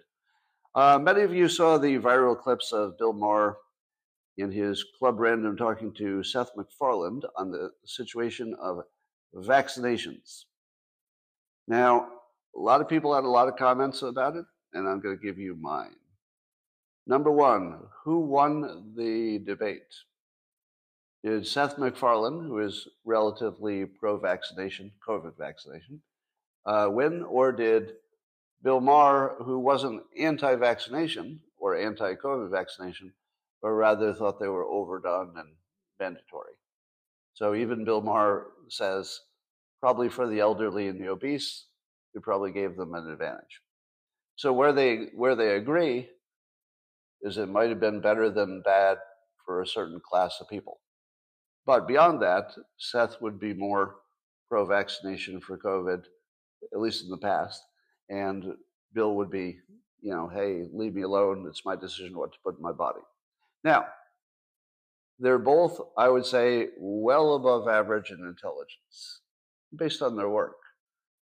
[0.74, 3.58] Uh, many of you saw the viral clips of Bill Maher
[4.38, 8.84] in his Club Random talking to Seth MacFarlane on the situation of
[9.34, 10.44] vaccinations.
[11.68, 12.08] Now,
[12.56, 15.22] a lot of people had a lot of comments about it, and I'm going to
[15.22, 15.96] give you mine.
[17.06, 19.94] Number one, who won the debate?
[21.26, 26.00] Did Seth MacFarlane, who is relatively pro vaccination, COVID vaccination,
[26.64, 27.94] uh, win, or did
[28.62, 33.12] Bill Maher, who wasn't anti vaccination or anti COVID vaccination,
[33.60, 35.48] but rather thought they were overdone and
[35.98, 36.52] mandatory?
[37.34, 39.18] So even Bill Maher says
[39.80, 41.66] probably for the elderly and the obese,
[42.14, 43.62] we probably gave them an advantage.
[44.36, 46.08] So where they where they agree
[47.22, 48.98] is it might have been better than bad
[49.44, 50.78] for a certain class of people.
[51.66, 53.96] But beyond that, Seth would be more
[54.48, 56.04] pro vaccination for COVID,
[56.72, 57.62] at least in the past.
[58.08, 58.54] And
[58.94, 59.58] Bill would be,
[60.00, 61.44] you know, hey, leave me alone.
[61.48, 63.00] It's my decision what to put in my body.
[63.64, 63.86] Now,
[65.18, 69.20] they're both, I would say, well above average in intelligence
[69.76, 70.56] based on their work.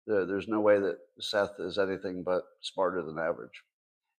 [0.06, 3.62] There's no way that Seth is anything but smarter than average.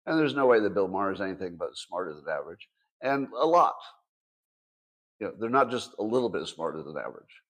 [0.05, 2.69] And there's no way that Bill Maher is anything but smarter than average.
[3.01, 3.75] And a lot.
[5.23, 7.41] You know, they're not just a little bit smarter than average.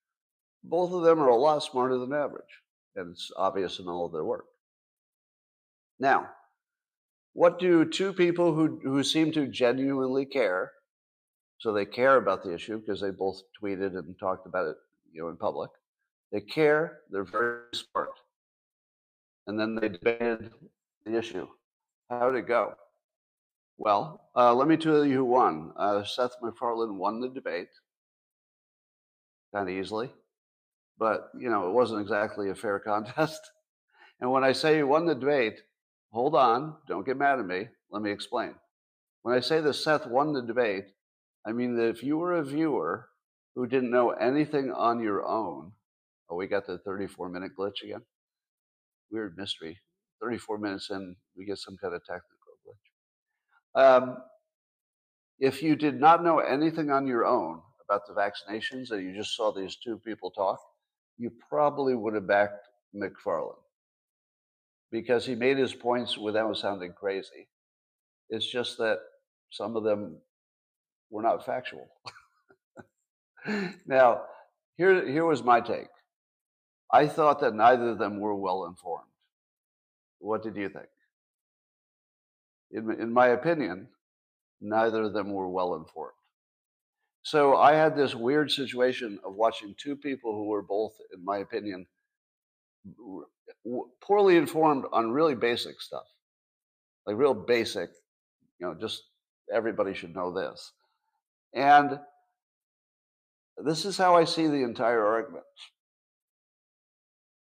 [0.64, 2.62] Both of them are a lot smarter than average.
[2.96, 4.46] And it's obvious in all of their work.
[6.00, 6.30] Now,
[7.34, 10.72] what do two people who, who seem to genuinely care,
[11.58, 14.78] so they care about the issue because they both tweeted and talked about it
[15.12, 15.72] you know, in public,
[16.32, 18.12] they care, they're very smart.
[19.48, 20.52] And then they debated
[21.08, 21.48] the issue.
[22.12, 22.76] How did it go?
[23.78, 25.74] Well, uh, let me tell you who won.
[25.78, 27.70] Uh, Seth MacFarlane won the debate
[29.54, 30.12] kind of easily,
[30.98, 33.42] but you know it wasn't exactly a fair contest.
[34.22, 35.62] And when I say he won the debate,
[36.12, 37.68] hold on, don't get mad at me.
[37.92, 38.56] Let me explain.
[39.24, 40.86] When I say that Seth won the debate,
[41.46, 43.10] I mean that if you were a viewer
[43.56, 45.74] who didn't know anything on your own,
[46.30, 48.02] oh, we got the 34 minute glitch again.
[49.12, 49.80] Weird mystery.
[50.22, 52.33] 34 minutes in, we get some kind of technical.
[53.76, 54.18] Um,
[55.40, 59.36] if you did not know anything on your own about the vaccinations and you just
[59.36, 60.60] saw these two people talk,
[61.18, 63.56] you probably would have backed MacFarlane
[64.92, 67.48] because he made his points without sounding crazy.
[68.30, 69.00] It's just that
[69.50, 70.18] some of them
[71.10, 71.88] were not factual.
[73.86, 74.22] now,
[74.78, 75.88] here, here was my take.
[76.92, 79.10] I thought that neither of them were well informed.
[80.20, 80.88] What did you think?
[82.74, 83.88] In, in my opinion,
[84.60, 86.14] neither of them were well informed.
[87.22, 91.38] So I had this weird situation of watching two people who were both, in my
[91.38, 91.86] opinion,
[94.02, 96.04] poorly informed on really basic stuff,
[97.06, 97.92] like real basic,
[98.60, 99.04] you know, just
[99.54, 100.74] everybody should know this.
[101.54, 102.00] And
[103.64, 105.46] this is how I see the entire argument.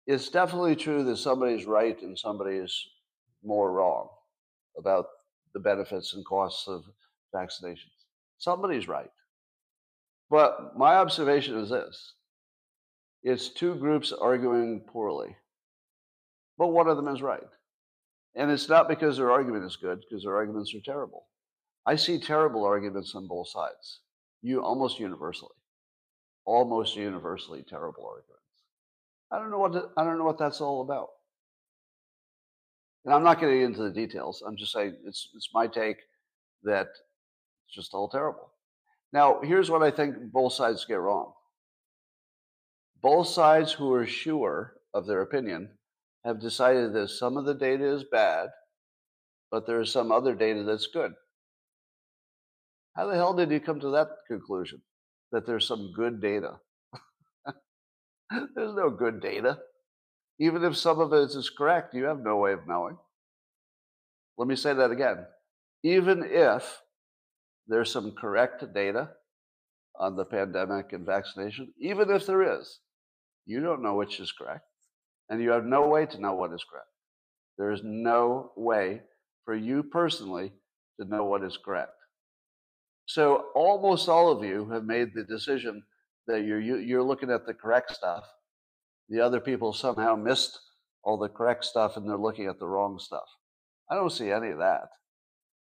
[0.06, 2.88] It's definitely true that somebody's right and somebody is
[3.44, 4.08] more wrong
[4.76, 5.06] about
[5.54, 6.84] the benefits and costs of
[7.34, 8.06] vaccinations.
[8.38, 9.10] Somebody's right.
[10.30, 12.14] But my observation is this
[13.22, 15.36] it's two groups arguing poorly,
[16.58, 17.42] but one of them is right.
[18.34, 21.26] And it's not because their argument is good, because their arguments are terrible.
[21.84, 24.00] I see terrible arguments on both sides.
[24.40, 25.54] You almost universally,
[26.44, 28.42] almost universally terrible arguments.
[29.30, 31.08] I don't know what to, I don't know what that's all about.
[33.04, 34.42] And I'm not getting into the details.
[34.46, 35.96] I'm just saying it's it's my take
[36.62, 36.88] that
[37.66, 38.52] it's just all terrible.
[39.12, 41.32] Now, here's what I think both sides get wrong.
[43.02, 45.70] Both sides who are sure of their opinion
[46.24, 48.48] have decided that some of the data is bad,
[49.50, 51.12] but there is some other data that's good.
[52.94, 54.82] How the hell did you come to that conclusion?
[55.32, 56.60] That there's some good data?
[58.54, 59.58] there's no good data.
[60.42, 62.98] Even if some of it is correct, you have no way of knowing.
[64.36, 65.18] Let me say that again.
[65.84, 66.82] Even if
[67.68, 69.10] there's some correct data
[70.00, 72.80] on the pandemic and vaccination, even if there is,
[73.46, 74.64] you don't know which is correct,
[75.28, 76.88] and you have no way to know what is correct.
[77.56, 79.02] There is no way
[79.44, 80.50] for you personally
[81.00, 81.92] to know what is correct.
[83.06, 85.84] So almost all of you have made the decision
[86.26, 88.24] that you're you're looking at the correct stuff.
[89.12, 90.58] The other people somehow missed
[91.04, 93.28] all the correct stuff and they're looking at the wrong stuff.
[93.90, 94.88] I don't see any of that.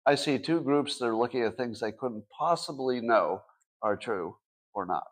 [0.04, 3.44] I see two groups that are looking at things they couldn't possibly know
[3.84, 4.38] are true
[4.74, 5.06] or not.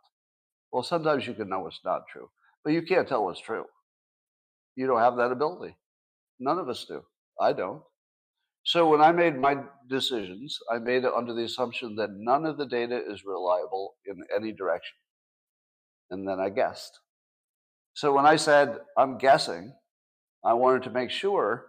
[0.71, 2.31] Well, sometimes you can know what's not true,
[2.63, 3.65] but you can't tell what's true.
[4.75, 5.77] You don't have that ability.
[6.39, 7.03] None of us do.
[7.39, 7.83] I don't.
[8.63, 9.57] So when I made my
[9.87, 14.23] decisions, I made it under the assumption that none of the data is reliable in
[14.35, 14.95] any direction.
[16.09, 16.99] And then I guessed.
[17.93, 19.73] So when I said, I'm guessing,
[20.43, 21.67] I wanted to make sure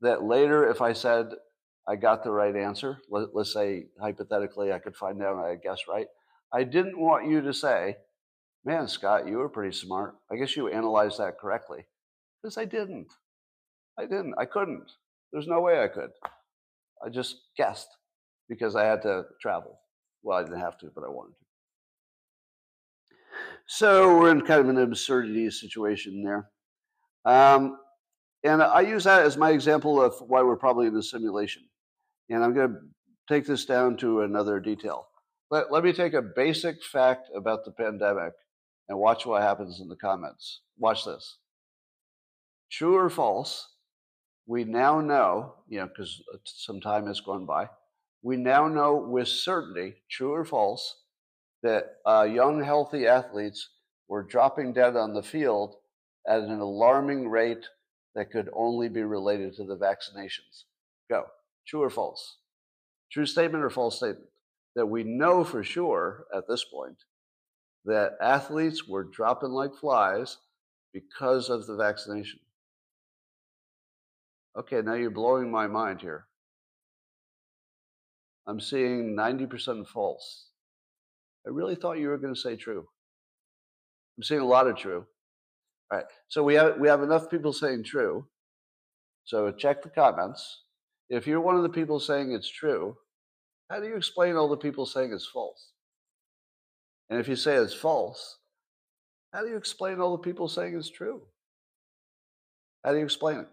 [0.00, 1.28] that later, if I said
[1.88, 5.86] I got the right answer, let, us say hypothetically I could find out I guessed
[5.88, 6.06] right,
[6.52, 7.96] I didn't want you to say,
[8.66, 10.16] Man, Scott, you were pretty smart.
[10.28, 11.86] I guess you analyzed that correctly.
[12.42, 13.06] Because I didn't.
[13.96, 14.34] I didn't.
[14.38, 14.90] I couldn't.
[15.32, 16.10] There's no way I could.
[17.04, 17.86] I just guessed
[18.48, 19.78] because I had to travel.
[20.24, 21.45] Well, I didn't have to, but I wanted to.
[23.66, 26.50] So we're in kind of an absurdity situation there.
[27.24, 27.78] Um,
[28.44, 31.64] and I use that as my example of why we're probably in a simulation.
[32.30, 32.78] And I'm going to
[33.28, 35.08] take this down to another detail.
[35.50, 38.34] Let, let me take a basic fact about the pandemic
[38.88, 40.60] and watch what happens in the comments.
[40.78, 41.38] Watch this.
[42.70, 43.68] True or false,
[44.46, 47.68] we now know, you know, because some time has gone by,
[48.22, 51.02] we now know with certainty, true or false,
[51.66, 53.70] that uh, young, healthy athletes
[54.08, 55.74] were dropping dead on the field
[56.26, 57.66] at an alarming rate
[58.14, 60.64] that could only be related to the vaccinations.
[61.10, 61.24] Go.
[61.66, 62.36] True or false?
[63.10, 64.28] True statement or false statement?
[64.76, 67.04] That we know for sure at this point
[67.84, 70.38] that athletes were dropping like flies
[70.92, 72.40] because of the vaccination.
[74.56, 76.26] Okay, now you're blowing my mind here.
[78.46, 80.46] I'm seeing 90% false.
[81.46, 82.86] I really thought you were going to say true.
[84.16, 85.06] I'm seeing a lot of true.
[85.90, 88.26] All right, so we have we have enough people saying true.
[89.24, 90.62] So check the comments.
[91.08, 92.96] If you're one of the people saying it's true,
[93.70, 95.72] how do you explain all the people saying it's false?
[97.10, 98.38] And if you say it's false,
[99.32, 101.22] how do you explain all the people saying it's true?
[102.84, 103.48] How do you explain it?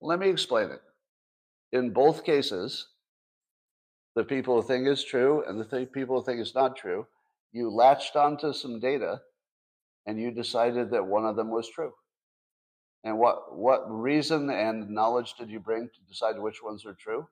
[0.00, 0.80] Let me explain it.
[1.72, 2.88] In both cases,
[4.18, 7.06] the people think is true and the th- people think is not true.
[7.52, 9.20] You latched onto some data
[10.06, 11.92] and you decided that one of them was true.
[13.04, 17.28] And what, what reason and knowledge did you bring to decide which ones are true?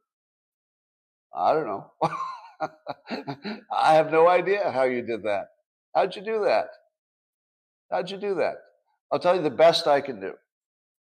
[1.34, 1.90] I don't know.
[3.76, 5.48] I have no idea how you did that.
[5.92, 6.68] How'd you do that?
[7.90, 8.58] How'd you do that?
[9.10, 10.34] I'll tell you the best I can do,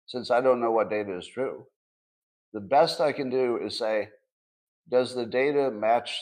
[0.06, 1.66] since I don't know what data is true.
[2.52, 4.10] The best I can do is say,
[4.90, 6.18] does the data match,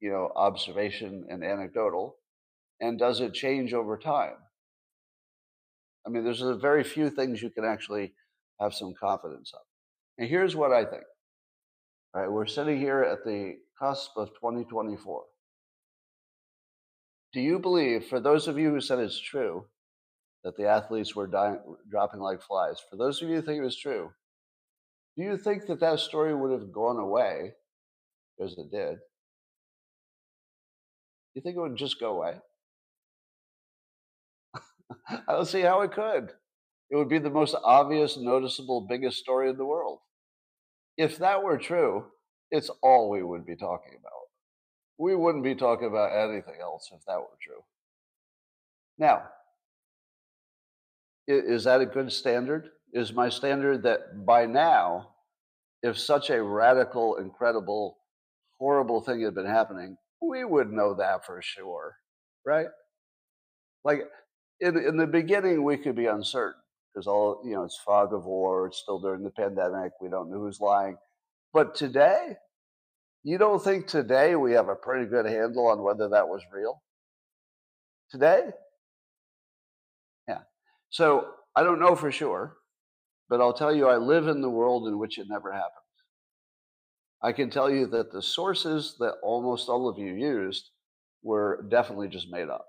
[0.00, 2.16] you know, observation and anecdotal,
[2.80, 4.34] and does it change over time?
[6.06, 8.12] I mean, there's a very few things you can actually
[8.60, 9.60] have some confidence of.
[10.18, 11.04] And here's what I think.
[12.14, 15.22] All right, we're sitting here at the cusp of 2024.
[17.32, 19.66] Do you believe, for those of you who said it's true,
[20.44, 21.58] that the athletes were dying,
[21.90, 24.10] dropping like flies, for those of you who think it was true,
[25.16, 27.54] do you think that that story would have gone away
[28.40, 28.98] as it did?
[31.34, 32.34] You think it would just go away?
[35.08, 36.32] I don't see how it could.
[36.90, 40.00] It would be the most obvious, noticeable, biggest story in the world.
[40.98, 42.04] If that were true,
[42.50, 44.12] it's all we would be talking about.
[44.98, 47.64] We wouldn't be talking about anything else if that were true.
[48.98, 49.22] Now,
[51.26, 52.68] is that a good standard?
[52.92, 55.14] Is my standard that by now,
[55.82, 57.98] if such a radical, incredible,
[58.62, 61.96] horrible thing had been happening, we would know that for sure,
[62.46, 62.68] right?
[63.84, 64.02] Like
[64.60, 66.60] in, in the beginning, we could be uncertain
[66.94, 70.30] because all, you know, it's fog of war, it's still during the pandemic, we don't
[70.30, 70.96] know who's lying.
[71.52, 72.36] But today,
[73.24, 76.80] you don't think today we have a pretty good handle on whether that was real?
[78.12, 78.44] Today?
[80.28, 80.42] Yeah.
[80.90, 82.58] So I don't know for sure,
[83.28, 85.81] but I'll tell you, I live in the world in which it never happened.
[87.22, 90.70] I can tell you that the sources that almost all of you used
[91.22, 92.66] were definitely just made up.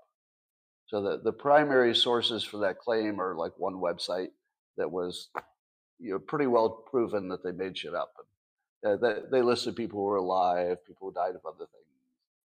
[0.86, 4.28] So the, the primary sources for that claim are like one website
[4.76, 5.30] that was
[5.98, 8.12] you know pretty well proven that they made shit up.
[8.82, 11.88] And, uh, they, they listed people who were alive, people who died of other things,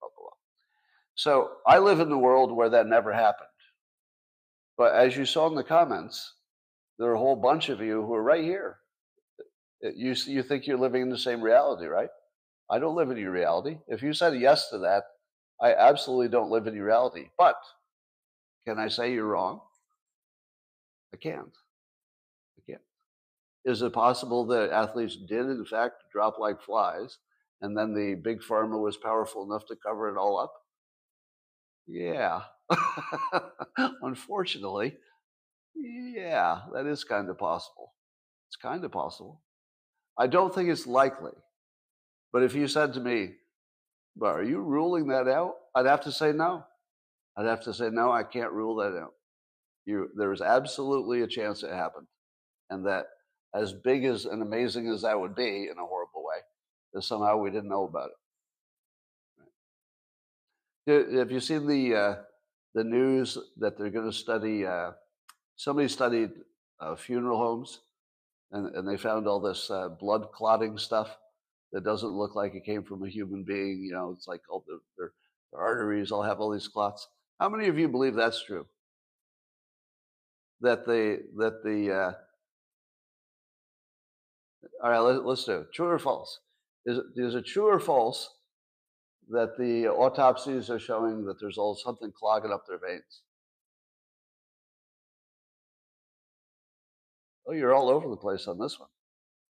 [0.01, 0.37] blah, blah, blah.
[1.15, 3.49] So I live in the world where that never happened.
[4.77, 6.35] But as you saw in the comments,
[6.99, 8.79] there are a whole bunch of you who are right here.
[9.95, 12.09] You, you think you're living in the same reality, right?
[12.71, 13.79] I don't live in your reality.
[13.89, 15.05] If you said yes to that,
[15.61, 17.29] I absolutely don't live in your reality.
[17.37, 17.57] But
[18.67, 19.61] can I say you're wrong?
[21.13, 21.53] I can't.
[22.59, 22.83] I can't.
[23.65, 27.19] Is it possible that athletes did, in fact, drop like flies,
[27.61, 30.53] and then the big pharma was powerful enough to cover it all up?
[31.87, 32.43] Yeah.
[34.03, 34.97] Unfortunately,
[35.77, 37.93] yeah, that is kind of possible.
[38.49, 39.43] It's kind of possible.
[40.19, 41.33] I don't think it's likely.
[42.33, 43.33] But if you said to me,
[44.17, 45.55] but are you ruling that out?
[45.75, 46.65] I'd have to say no.
[47.37, 49.15] I'd have to say, no, I can't rule that out.
[49.87, 52.07] You, there's absolutely a chance it happened.
[52.71, 53.07] And that
[53.55, 56.39] as big as and amazing as that would be in a horrible way,
[56.93, 58.11] that somehow we didn't know about
[60.87, 61.19] it.
[61.19, 62.15] Have you seen the, uh,
[62.75, 64.67] the news that they're going to study?
[64.67, 64.93] Uh,
[65.57, 66.31] somebody studied
[66.81, 67.81] uh, funeral homes
[68.55, 71.17] and, and they found all this uh, blood clotting stuff
[71.73, 73.83] that doesn't look like it came from a human being.
[73.83, 75.13] You know, it's like all the, their,
[75.53, 77.09] their arteries all have all these clots.
[77.41, 78.67] How many of you believe that's true?
[80.61, 82.13] That the that the uh,
[84.83, 85.73] all right, let, us do it.
[85.73, 86.39] True or false?
[86.87, 88.31] Is it, is it true or false
[89.31, 93.23] that the autopsies are showing that there's all something clogging up their veins?
[97.47, 98.89] Oh, you're all over the place on this one.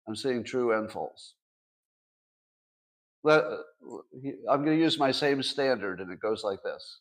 [0.07, 1.33] I'm seeing true and false.
[3.27, 3.57] Uh,
[4.49, 6.99] I'm going to use my same standard, and it goes like this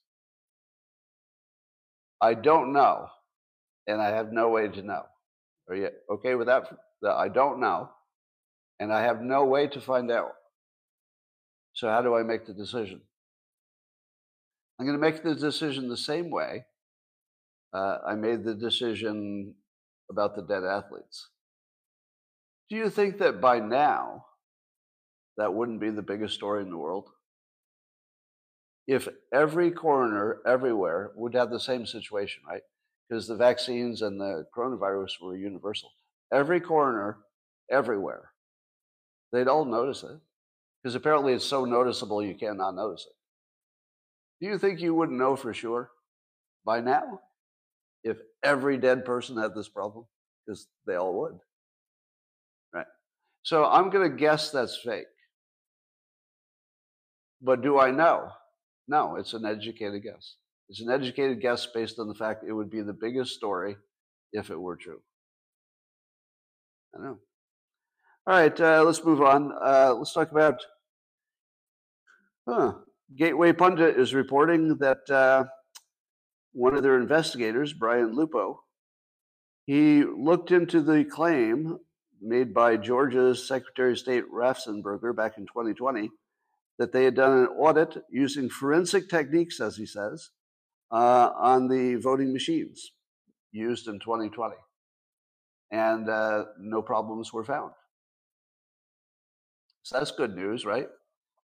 [2.21, 3.09] I don't know,
[3.87, 5.03] and I have no way to know.
[5.69, 6.65] Are you okay with that?
[7.03, 7.91] That I don't know,
[8.81, 10.33] and I have no way to find out.
[11.75, 13.03] So, how do I make the decision?
[14.79, 16.65] I'm going to make the decision the same way
[17.75, 19.55] uh, I made the decision
[20.11, 21.29] about the dead athletes.
[22.71, 24.27] Do you think that by now
[25.37, 27.11] that wouldn't be the biggest story in the world?
[28.87, 32.63] if every coroner everywhere would have the same situation, right?
[33.09, 35.91] Because the vaccines and the coronavirus were universal.
[36.33, 37.19] Every coroner
[37.71, 38.31] everywhere,
[39.33, 40.19] they'd all notice it.
[40.83, 44.45] Because apparently it's so noticeable you cannot notice it.
[44.45, 45.91] Do you think you wouldn't know for sure
[46.67, 47.21] by now
[48.45, 50.05] every dead person had this problem?
[50.47, 51.39] Because they all would.
[52.73, 52.87] Right.
[53.43, 55.07] So I'm going to guess that's fake.
[57.41, 58.31] But do I know?
[58.87, 60.37] No, it's an educated guess.
[60.69, 63.77] It's an educated guess based on the fact it would be the biggest story
[64.33, 65.01] if it were true.
[66.97, 67.19] I know.
[68.27, 69.53] All right, uh, let's move on.
[69.63, 70.63] Uh, let's talk about.
[72.49, 72.75] Huh.
[73.17, 75.45] Gateway Pundit is reporting that uh,
[76.55, 78.63] one of their investigators, Brian Lupo,
[79.67, 81.79] he looked into the claim
[82.23, 86.11] made by Georgia's Secretary of State Raffensperger back in 2020
[86.79, 90.31] that they had done an audit using forensic techniques, as he says,
[90.91, 92.93] uh, on the voting machines
[93.53, 94.55] used in 2020.
[95.71, 97.73] And uh, no problems were found.
[99.83, 100.89] So that's good news, right?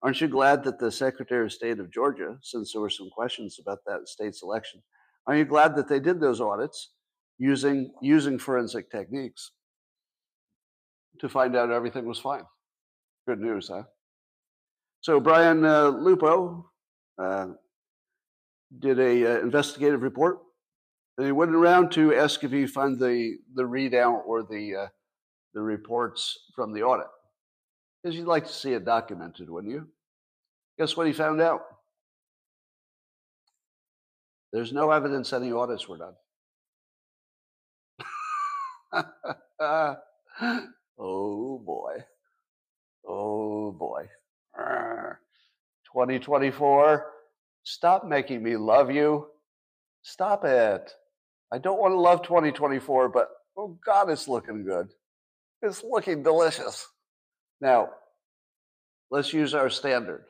[0.04, 3.60] Aren't you glad that the Secretary of State of Georgia, since there were some questions
[3.62, 4.82] about that state's election,
[5.28, 6.92] are you glad that they did those audits
[7.38, 9.52] using using forensic techniques
[11.20, 12.44] to find out everything was fine?
[13.28, 13.84] Good news, huh?
[15.02, 16.72] So Brian uh, Lupo
[17.20, 17.48] uh,
[18.80, 20.40] did a uh, investigative report,
[21.18, 24.88] and he went around to ask if he found the the readout or the uh,
[25.54, 27.08] the reports from the audit,
[28.02, 29.88] because you'd like to see it documented, wouldn't you?
[30.78, 31.62] Guess what he found out?
[34.52, 36.14] There's no evidence any audits were done.
[41.00, 42.04] oh boy.
[43.08, 44.08] Oh boy.
[45.94, 47.06] 2024,
[47.64, 49.28] stop making me love you.
[50.04, 50.94] Stop it.
[51.52, 54.90] I don't want to love 2024, but oh God, it's looking good.
[55.62, 56.88] It's looking delicious.
[57.62, 57.90] Now,
[59.12, 60.26] let's use our standard.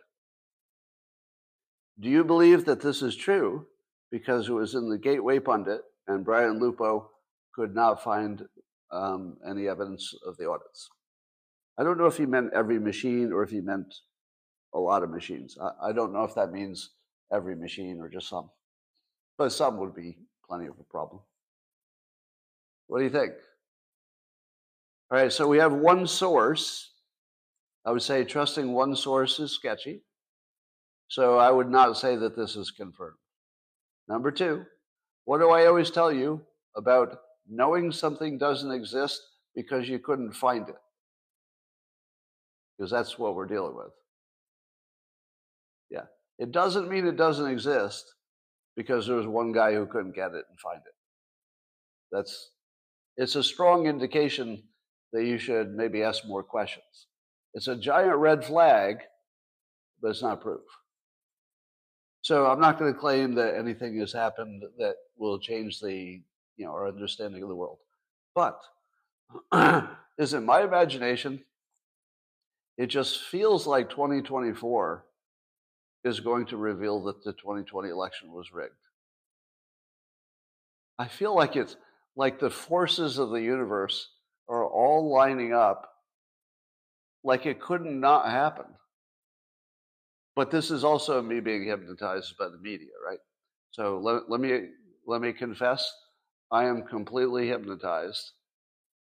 [1.99, 3.67] Do you believe that this is true
[4.11, 7.09] because it was in the Gateway Pundit and Brian Lupo
[7.55, 8.43] could not find
[8.91, 10.89] um, any evidence of the audits?
[11.77, 13.93] I don't know if he meant every machine or if he meant
[14.73, 15.57] a lot of machines.
[15.61, 16.91] I, I don't know if that means
[17.31, 18.49] every machine or just some,
[19.37, 20.17] but some would be
[20.47, 21.21] plenty of a problem.
[22.87, 23.31] What do you think?
[25.09, 26.90] All right, so we have one source.
[27.85, 30.03] I would say trusting one source is sketchy.
[31.07, 33.17] So I would not say that this is confirmed.
[34.07, 34.65] Number two,
[35.25, 36.41] what do I always tell you
[36.75, 37.17] about
[37.49, 39.21] knowing something doesn't exist
[39.55, 40.75] because you couldn't find it?
[42.77, 43.91] Because that's what we're dealing with.
[45.89, 46.05] Yeah.
[46.39, 48.05] It doesn't mean it doesn't exist
[48.75, 50.93] because there was one guy who couldn't get it and find it.
[52.11, 52.51] That's
[53.17, 54.63] it's a strong indication
[55.13, 57.07] that you should maybe ask more questions.
[57.53, 58.97] It's a giant red flag,
[60.01, 60.61] but it's not proof.
[62.21, 66.21] So I'm not going to claim that anything has happened that will change the
[66.57, 67.79] you know our understanding of the world.
[68.35, 68.61] But
[70.17, 71.43] is it my imagination?
[72.77, 75.05] It just feels like 2024
[76.03, 78.73] is going to reveal that the 2020 election was rigged.
[80.97, 81.75] I feel like it's
[82.15, 84.09] like the forces of the universe
[84.47, 85.90] are all lining up
[87.23, 88.65] like it couldn't not happen.
[90.35, 93.19] But this is also me being hypnotized by the media, right?
[93.71, 94.69] So let, let me
[95.05, 95.91] let me confess,
[96.51, 98.31] I am completely hypnotized.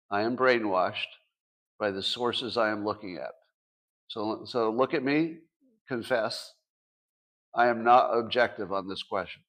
[0.09, 1.07] I am brainwashed
[1.79, 3.31] by the sources I am looking at.
[4.07, 5.37] So so look at me,
[5.87, 6.53] confess,
[7.53, 9.41] I am not objective on this question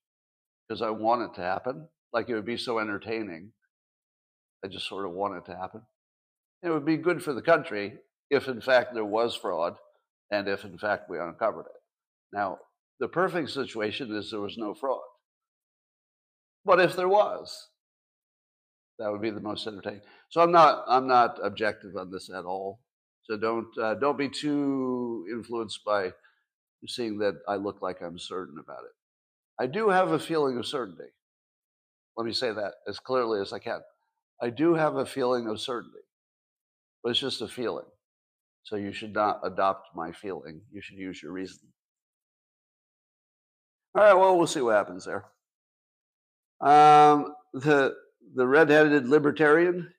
[0.66, 1.89] because I want it to happen.
[2.12, 3.53] Like it would be so entertaining.
[4.64, 5.83] I just sort of want it to happen.
[6.62, 7.99] It would be good for the country
[8.31, 9.76] if, in fact, there was fraud
[10.31, 11.81] and if, in fact, we uncovered it.
[12.33, 12.59] Now,
[13.01, 15.01] the perfect situation is there was no fraud.
[16.64, 17.68] But if there was,
[18.99, 20.03] that would be the most entertaining.
[20.31, 22.81] So I'm not I'm not objective on this at all.
[23.22, 26.12] So don't uh, don't be too influenced by
[26.87, 29.62] seeing that I look like I'm certain about it.
[29.62, 31.11] I do have a feeling of certainty.
[32.16, 33.81] Let me say that as clearly as I can.
[34.43, 35.99] I do have a feeling of certainty,
[37.03, 37.87] but it's just a feeling.
[38.69, 40.61] So you should not adopt my feeling.
[40.71, 41.61] You should use your reason.
[43.95, 45.25] All right, well, we'll see what happens there.
[46.61, 47.95] Um, the
[48.35, 49.91] the redheaded libertarian,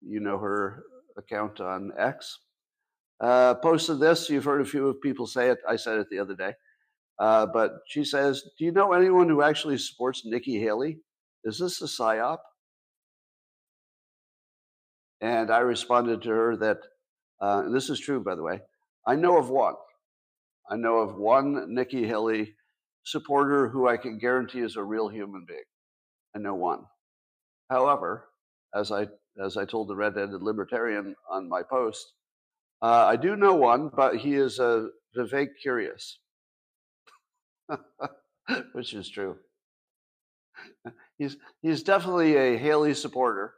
[0.00, 0.82] you know her
[1.16, 2.40] account on X.
[3.20, 4.28] Uh, posted this.
[4.28, 5.58] You've heard a few of people say it.
[5.68, 6.54] I said it the other day.
[7.20, 10.98] Uh, but she says, Do you know anyone who actually supports Nikki Haley?
[11.44, 12.38] Is this a psyop?
[15.20, 16.78] And I responded to her that,
[17.40, 18.60] uh, and this is true, by the way,
[19.06, 19.74] I know of one.
[20.70, 22.54] I know of one Nikki Haley
[23.04, 25.60] supporter who I can guarantee is a real human being.
[26.34, 26.80] I know one.
[27.70, 28.28] However,
[28.74, 29.08] as I
[29.42, 32.14] as I told the red-headed libertarian on my post,
[32.80, 36.18] uh, I do know one, but he is a Vivek Curious.
[38.72, 39.36] which is true.
[41.18, 43.54] He's he's definitely a Haley supporter,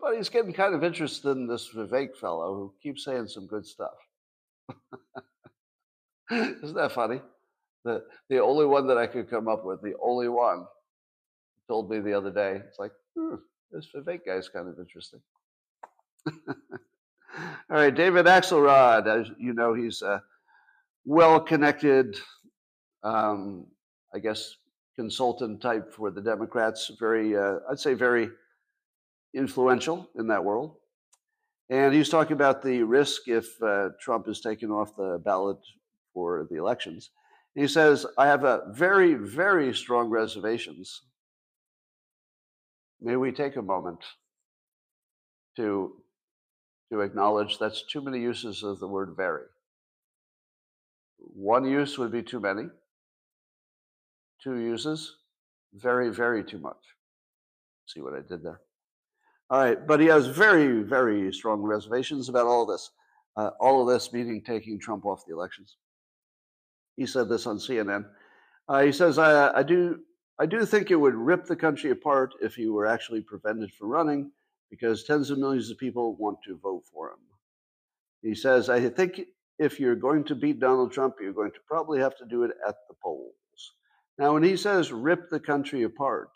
[0.00, 3.66] but he's getting kind of interested in this Vivek fellow who keeps saying some good
[3.66, 3.94] stuff.
[6.30, 7.20] Isn't that funny?
[7.84, 10.66] The the only one that I could come up with, the only one,
[11.68, 12.60] told me the other day.
[12.66, 13.36] It's like hmm,
[13.70, 15.20] this Vivek guy's kind of interesting.
[17.70, 20.22] All right, David Axelrod, as you know, he's a
[21.04, 22.16] well connected,
[23.02, 23.66] um,
[24.14, 24.56] I guess,
[24.96, 26.90] consultant type for the Democrats.
[26.98, 28.30] Very, uh, I'd say, very
[29.36, 30.76] influential in that world.
[31.68, 35.58] And he's talking about the risk if uh, Trump is taken off the ballot
[36.14, 37.10] for the elections.
[37.54, 41.02] And he says, I have a very, very strong reservations.
[43.00, 43.98] May we take a moment
[45.56, 45.96] to,
[46.92, 49.44] to acknowledge that's too many uses of the word very.
[51.18, 52.68] One use would be too many.
[54.42, 55.16] Two uses,
[55.74, 56.76] very, very too much.
[57.86, 58.60] See what I did there?
[59.48, 62.90] All right, but he has very, very strong reservations about all of this.
[63.36, 65.76] Uh, all of this meaning taking Trump off the elections.
[66.96, 68.06] He said this on CNN.
[68.68, 70.00] Uh, he says, I, I, do,
[70.38, 73.88] I do think it would rip the country apart if he were actually prevented from
[73.88, 74.30] running
[74.70, 77.18] because tens of millions of people want to vote for him.
[78.22, 79.20] He says, I think
[79.58, 82.52] if you're going to beat Donald Trump, you're going to probably have to do it
[82.66, 83.34] at the polls.
[84.18, 86.30] Now, when he says rip the country apart,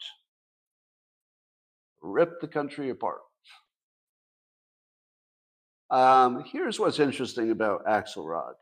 [2.02, 3.20] rip the country apart.
[5.90, 8.54] Um, here's what's interesting about Axelrod.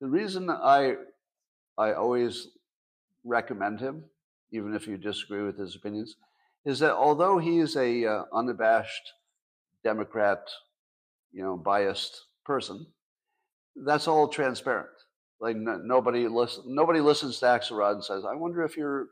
[0.00, 0.94] The reason I
[1.76, 2.48] I always
[3.24, 4.04] recommend him,
[4.50, 6.16] even if you disagree with his opinions,
[6.64, 9.12] is that although he is a uh, unabashed
[9.84, 10.40] Democrat,
[11.32, 12.86] you know, biased person,
[13.76, 14.88] that's all transparent.
[15.40, 19.08] Like no, nobody listen, nobody listens to Axelrod and says, "I wonder if you're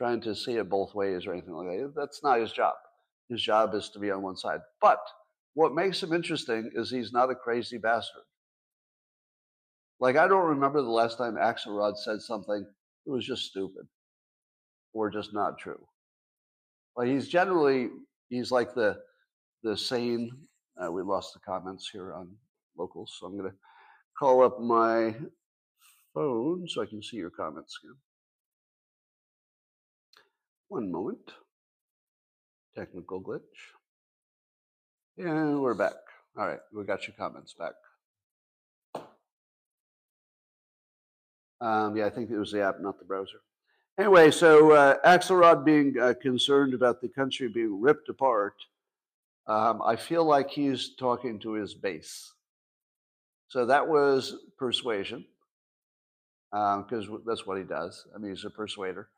[0.00, 2.74] trying to see it both ways or anything like that." That's not his job.
[3.28, 4.60] His job is to be on one side.
[4.80, 5.00] But
[5.54, 8.24] what makes him interesting is he's not a crazy bastard.
[10.00, 12.66] Like I don't remember the last time Axelrod said something
[13.04, 13.86] that was just stupid
[14.94, 15.86] or just not true.
[16.96, 17.90] Like he's generally
[18.30, 18.98] he's like the
[19.62, 20.30] the sane.
[20.82, 22.34] Uh, we lost the comments here on
[22.76, 23.56] locals, so I'm going to
[24.18, 25.14] call up my
[26.14, 27.96] phone so I can see your comments again.
[30.70, 31.32] One moment.
[32.76, 33.40] Technical glitch.
[35.18, 35.96] And we're back.
[36.38, 37.72] All right, we got your comments back.
[41.60, 43.40] Um, yeah, I think it was the app, not the browser.
[43.98, 48.54] Anyway, so uh, Axelrod being uh, concerned about the country being ripped apart,
[49.48, 52.32] um, I feel like he's talking to his base.
[53.48, 55.24] So that was persuasion,
[56.52, 58.06] because um, that's what he does.
[58.14, 59.08] I mean, he's a persuader.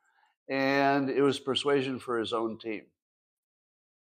[0.53, 2.83] And it was persuasion for his own team.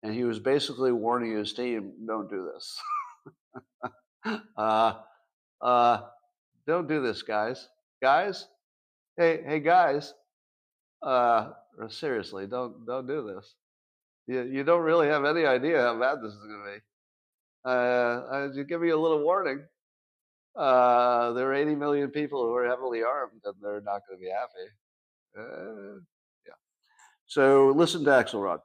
[0.03, 2.81] And he was basically warning his team don't do this.
[4.57, 4.95] uh,
[5.61, 6.01] uh,
[6.67, 7.69] don't do this, guys.
[8.01, 8.47] Guys,
[9.17, 10.15] hey, hey, guys,
[11.03, 11.51] uh,
[11.89, 13.55] seriously, don't don't do this.
[14.29, 17.71] You, you don't really have any idea how bad this is going to be.
[17.71, 19.65] Uh, you give me a little warning
[20.59, 24.23] uh, there are 80 million people who are heavily armed and they're not going to
[24.23, 24.67] be happy.
[25.39, 26.01] Uh.
[27.29, 28.61] So listen to Axelrod.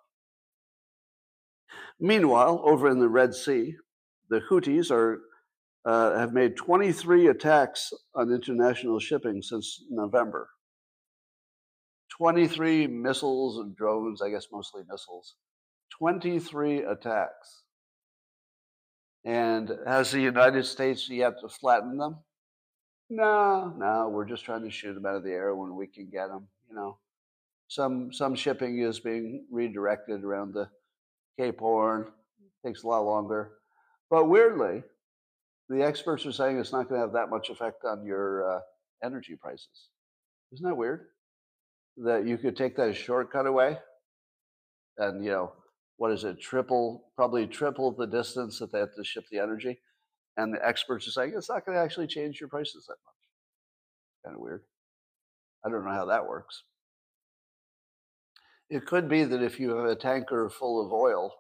[1.99, 3.75] Meanwhile, over in the Red Sea,
[4.29, 5.21] the Houthis are
[5.85, 10.49] uh, have made 23 attacks on international shipping since November.
[12.17, 15.35] 23 missiles and drones, I guess mostly missiles.
[15.99, 17.63] 23 attacks.
[19.25, 22.19] And has the United States yet to flatten them?
[23.09, 26.09] No, no, we're just trying to shoot them out of the air when we can
[26.09, 26.47] get them.
[26.69, 26.97] You know,
[27.73, 30.69] some some shipping is being redirected around the
[31.39, 32.07] Cape Horn.
[32.39, 33.53] It Takes a lot longer,
[34.09, 34.83] but weirdly,
[35.69, 38.59] the experts are saying it's not going to have that much effect on your uh,
[39.03, 39.89] energy prices.
[40.53, 41.07] Isn't that weird?
[41.97, 43.77] That you could take that shortcut away,
[44.97, 45.53] and you know
[45.97, 49.79] what is it, triple, probably triple the distance that they have to ship the energy.
[50.37, 54.25] And the experts are saying it's not going to actually change your prices that much.
[54.25, 54.63] Kind of weird.
[55.65, 56.63] I don't know how that works.
[58.69, 61.33] It could be that if you have a tanker full of oil,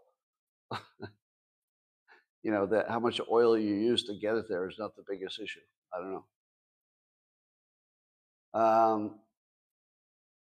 [2.43, 5.03] you know, that how much oil you use to get it there is not the
[5.07, 5.61] biggest issue.
[5.93, 6.25] I don't know.
[8.53, 9.15] Um,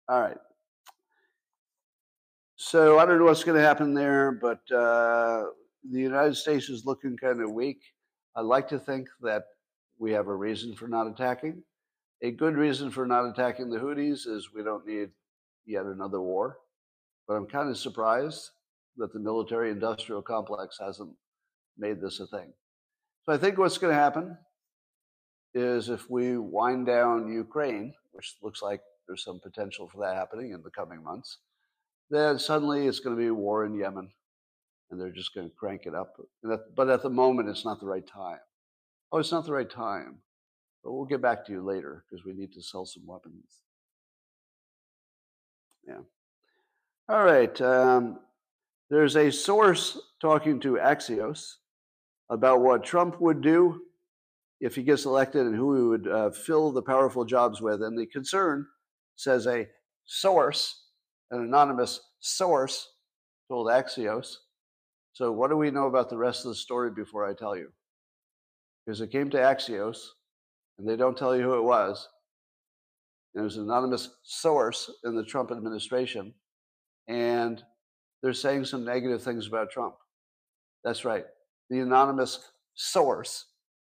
[0.09, 0.37] all right.
[2.57, 5.45] So I don't know what's going to happen there, but uh,
[5.89, 7.79] the United States is looking kind of weak.
[8.35, 9.43] I like to think that
[9.97, 11.63] we have a reason for not attacking.
[12.21, 15.09] A good reason for not attacking the Houthis is we don't need
[15.65, 16.59] yet another war.
[17.27, 18.51] But I'm kind of surprised
[18.97, 21.13] that the military industrial complex hasn't
[21.77, 22.53] made this a thing.
[23.25, 24.37] So I think what's going to happen
[25.53, 30.51] is if we wind down Ukraine, which looks like there's some potential for that happening
[30.51, 31.39] in the coming months,
[32.09, 34.09] then suddenly it's going to be war in Yemen
[34.91, 36.13] and they're just going to crank it up.
[36.75, 38.39] But at the moment, it's not the right time.
[39.11, 40.19] Oh, it's not the right time.
[40.83, 43.61] But we'll get back to you later because we need to sell some weapons.
[45.87, 46.01] Yeah.
[47.09, 47.59] All right.
[47.61, 48.19] Um,
[48.89, 51.55] there's a source talking to Axios
[52.29, 53.81] about what Trump would do
[54.61, 57.83] if he gets elected and who he would uh, fill the powerful jobs with.
[57.83, 58.65] And the concern
[59.15, 59.67] says a
[60.05, 60.83] source,
[61.31, 62.87] an anonymous source,
[63.47, 64.35] told Axios.
[65.13, 67.71] So, what do we know about the rest of the story before I tell you?
[68.85, 69.97] Because it came to Axios,
[70.77, 72.07] and they don't tell you who it was.
[73.35, 76.33] And was an anonymous source in the Trump administration,
[77.07, 77.61] and
[78.23, 79.95] they're saying some negative things about Trump.
[80.83, 81.25] That's right.
[81.69, 82.39] The anonymous
[82.75, 83.45] source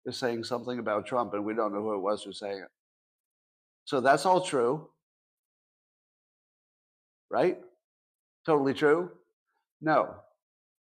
[0.05, 2.69] is saying something about Trump, and we don't know who it was who's saying it.
[3.85, 4.89] So that's all true.
[7.31, 7.59] Right?
[8.45, 9.11] Totally true?
[9.81, 10.17] No.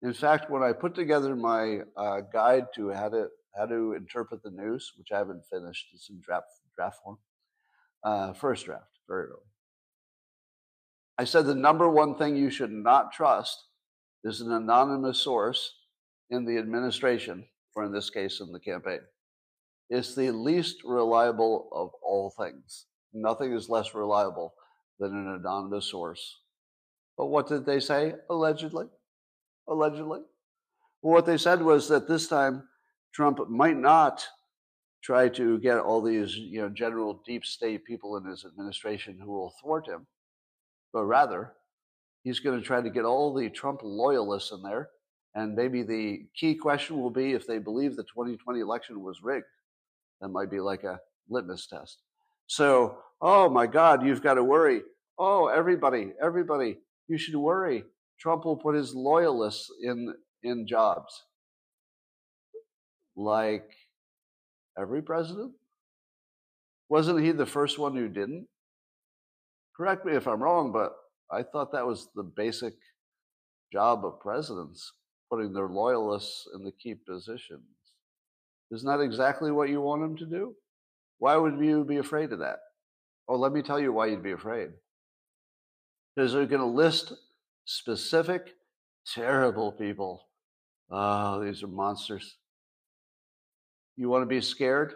[0.03, 4.43] In fact, when I put together my uh, guide to how to how to interpret
[4.43, 6.47] the news, which I haven't finished, it's in draft
[6.77, 7.19] draft form,
[8.07, 9.41] uh, first draft, very early.
[11.19, 13.65] I said the number one thing you should not trust
[14.23, 15.75] is an anonymous source
[16.31, 19.01] in the administration, or in this case, in the campaign.
[19.91, 22.87] It's the least reliable of all things.
[23.13, 24.55] Nothing is less reliable
[25.01, 26.41] than an anonymous source.
[27.19, 28.15] But what did they say?
[28.31, 28.87] Allegedly.
[29.69, 30.21] Allegedly.
[31.03, 32.69] Well, what they said was that this time
[33.13, 34.27] Trump might not
[35.07, 39.31] try to get all these, you know, general deep state people in his administration who
[39.31, 40.05] will thwart him,
[40.93, 41.53] but rather
[42.25, 44.89] he's going to try to get all the Trump loyalists in there.
[45.37, 49.47] And maybe the key question will be if they believe the 2020 election was rigged.
[50.21, 50.99] That might be like a
[51.31, 51.99] litmus test.
[52.49, 54.81] So, oh my God, you've got to worry.
[55.21, 57.85] Oh, everybody, everybody, you should worry.
[58.19, 61.23] Trump will put his loyalists in in jobs.
[63.15, 63.71] Like
[64.79, 65.53] every president?
[66.89, 68.47] Wasn't he the first one who didn't?
[69.77, 70.93] Correct me if I'm wrong, but
[71.31, 72.75] I thought that was the basic
[73.73, 74.93] job of presidents,
[75.31, 77.63] putting their loyalists in the key positions.
[78.73, 80.55] Isn't that exactly what you want them to do?
[81.19, 82.59] Why would you be afraid of that?
[83.29, 84.71] Oh, let me tell you why you'd be afraid.
[86.15, 87.13] Because they're going to list
[87.65, 88.55] specific,
[89.15, 90.29] terrible people.
[90.91, 92.37] Oh, these are monsters.
[93.97, 94.95] You want to be scared?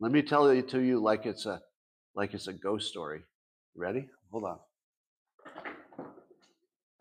[0.00, 1.62] Let me tell it to you like it's a
[2.14, 3.22] like it's a ghost story.
[3.74, 4.08] Ready?
[4.30, 4.58] Hold on.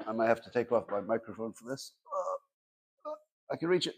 [0.08, 1.92] I might have to take off my microphone for this.
[3.06, 3.16] Uh, uh,
[3.52, 3.96] I can reach it.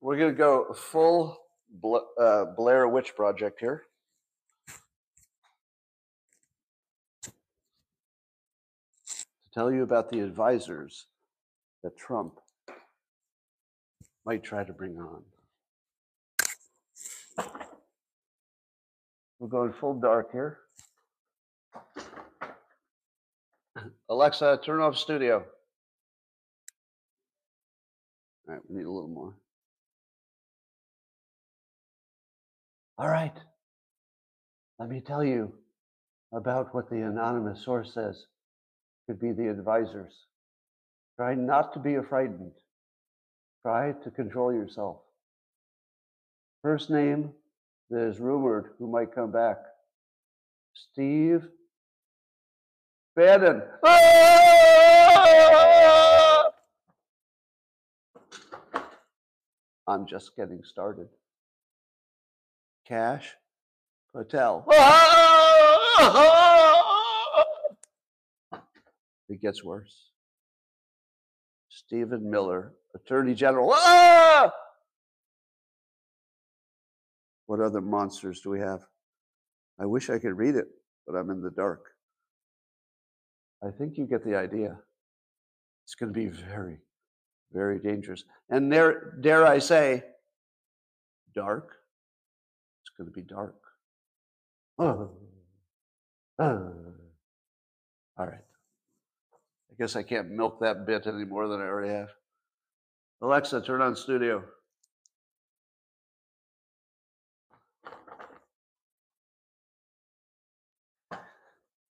[0.00, 1.38] We're going to go full
[2.18, 3.84] uh, Blair Witch Project here.
[7.24, 7.32] To
[9.52, 11.06] tell you about the advisors
[11.82, 12.40] that Trump
[14.30, 15.24] might try to bring on.
[19.40, 20.58] We're going full dark here.
[24.08, 25.44] Alexa, turn off studio.
[28.46, 29.34] All right, we need a little more.
[32.98, 33.36] All right.
[34.78, 35.52] Let me tell you
[36.32, 38.26] about what the anonymous source says
[39.08, 40.12] could be the advisors.
[41.16, 42.52] Try not to be frightened.
[43.62, 44.98] Try to control yourself.
[46.62, 47.32] First name
[47.90, 49.58] that is rumored who might come back
[50.72, 51.46] Steve
[53.14, 53.62] Bannon.
[53.84, 55.20] Ah!
[59.86, 61.08] I'm just getting started.
[62.86, 63.36] Kash
[64.14, 64.64] Patel.
[64.72, 65.44] Ah!
[69.28, 70.10] It gets worse.
[71.68, 73.70] Stephen Miller, Attorney General.
[73.72, 74.52] Ah!
[77.46, 78.80] What other monsters do we have?
[79.78, 80.66] I wish I could read it,
[81.06, 81.86] but I'm in the dark.
[83.62, 84.78] I think you get the idea.
[85.84, 86.78] It's going to be very,
[87.52, 88.24] very dangerous.
[88.48, 90.04] And there, dare I say,
[91.34, 91.76] dark.
[92.82, 93.56] It's going to be dark.
[94.78, 95.10] Oh.
[96.38, 96.72] Oh.
[98.18, 98.44] All right
[99.70, 102.10] I guess I can't milk that bit any more than I already have.
[103.22, 104.42] Alexa, turn on studio.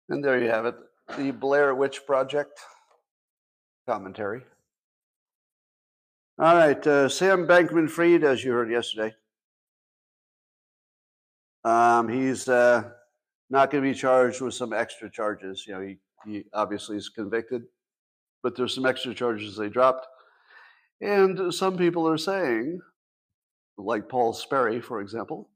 [0.09, 0.75] And there you have it
[1.17, 2.61] the Blair Witch Project
[3.87, 4.43] commentary.
[6.39, 9.15] All right, uh, Sam Bankman Fried, as you heard yesterday,
[11.65, 12.91] um, he's uh,
[13.51, 15.65] not going to be charged with some extra charges.
[15.67, 17.65] You know, he, he obviously is convicted,
[18.43, 20.07] but there's some extra charges they dropped.
[21.01, 22.81] And some people are saying,
[23.77, 25.51] like Paul Sperry, for example,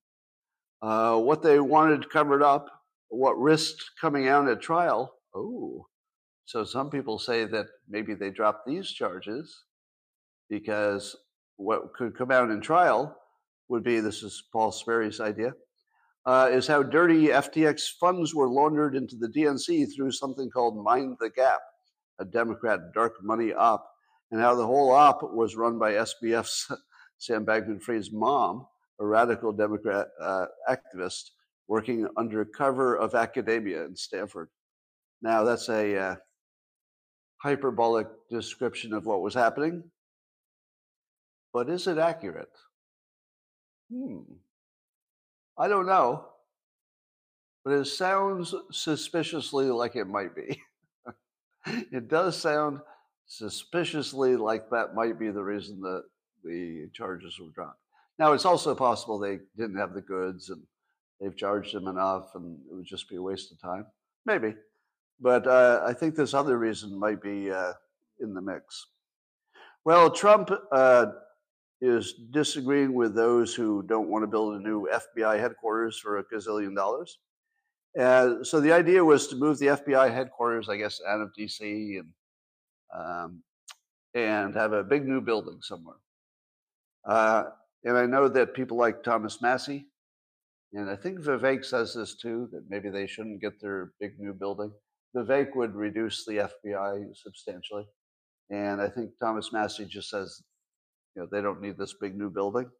[0.81, 2.69] uh, what they wanted covered up,
[3.09, 5.15] what risked coming out at trial.
[5.35, 5.87] Oh,
[6.45, 9.65] so some people say that maybe they dropped these charges
[10.49, 11.17] because
[11.57, 13.17] what could come out in trial
[13.69, 15.53] would be this is Paul Sperry's idea
[16.27, 21.17] uh, is how dirty FTX funds were laundered into the DNC through something called Mind
[21.21, 21.61] the Gap,
[22.21, 23.92] a Democrat dark money op,
[24.33, 26.73] and how the whole op was run by SBF's
[27.19, 28.67] Sam Bankman Fried's mom,
[28.99, 31.31] a radical Democrat uh, activist
[31.69, 34.49] working under cover of academia in Stanford.
[35.21, 36.17] Now, that's a uh,
[37.37, 39.85] hyperbolic description of what was happening,
[41.53, 42.49] but is it accurate?
[43.93, 44.23] Hmm.
[45.59, 46.25] I don't know,
[47.65, 50.61] but it sounds suspiciously like it might be.
[51.67, 52.81] it does sound
[53.33, 56.05] suspiciously like that might be the reason that
[56.45, 57.81] the charges were dropped.
[58.19, 60.61] Now, it's also possible they didn't have the goods and
[61.19, 63.87] they've charged them enough and it would just be a waste of time.
[64.27, 64.55] Maybe.
[65.19, 67.73] But uh, I think this other reason might be uh,
[68.21, 68.87] in the mix.
[69.87, 71.07] Well, Trump uh,
[71.81, 76.25] is disagreeing with those who don't want to build a new FBI headquarters for a
[76.25, 77.19] gazillion dollars.
[77.99, 81.99] Uh, so the idea was to move the FBI headquarters, I guess, out of DC
[81.99, 82.09] and
[82.97, 83.43] um,
[84.15, 85.97] and have a big new building somewhere.
[87.09, 87.45] Uh,
[87.85, 89.87] and I know that people like Thomas Massie,
[90.73, 94.33] and I think Vivek says this too, that maybe they shouldn't get their big new
[94.33, 94.73] building.
[95.15, 97.87] Vivek would reduce the FBI substantially.
[98.51, 100.43] And I think Thomas Massie just says
[101.15, 102.71] you know, they don't need this big new building.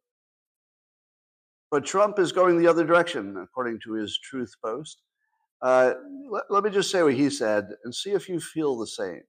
[1.69, 5.01] But Trump is going the other direction, according to his Truth Post.
[5.61, 5.93] Uh,
[6.29, 9.21] let, let me just say what he said and see if you feel the same.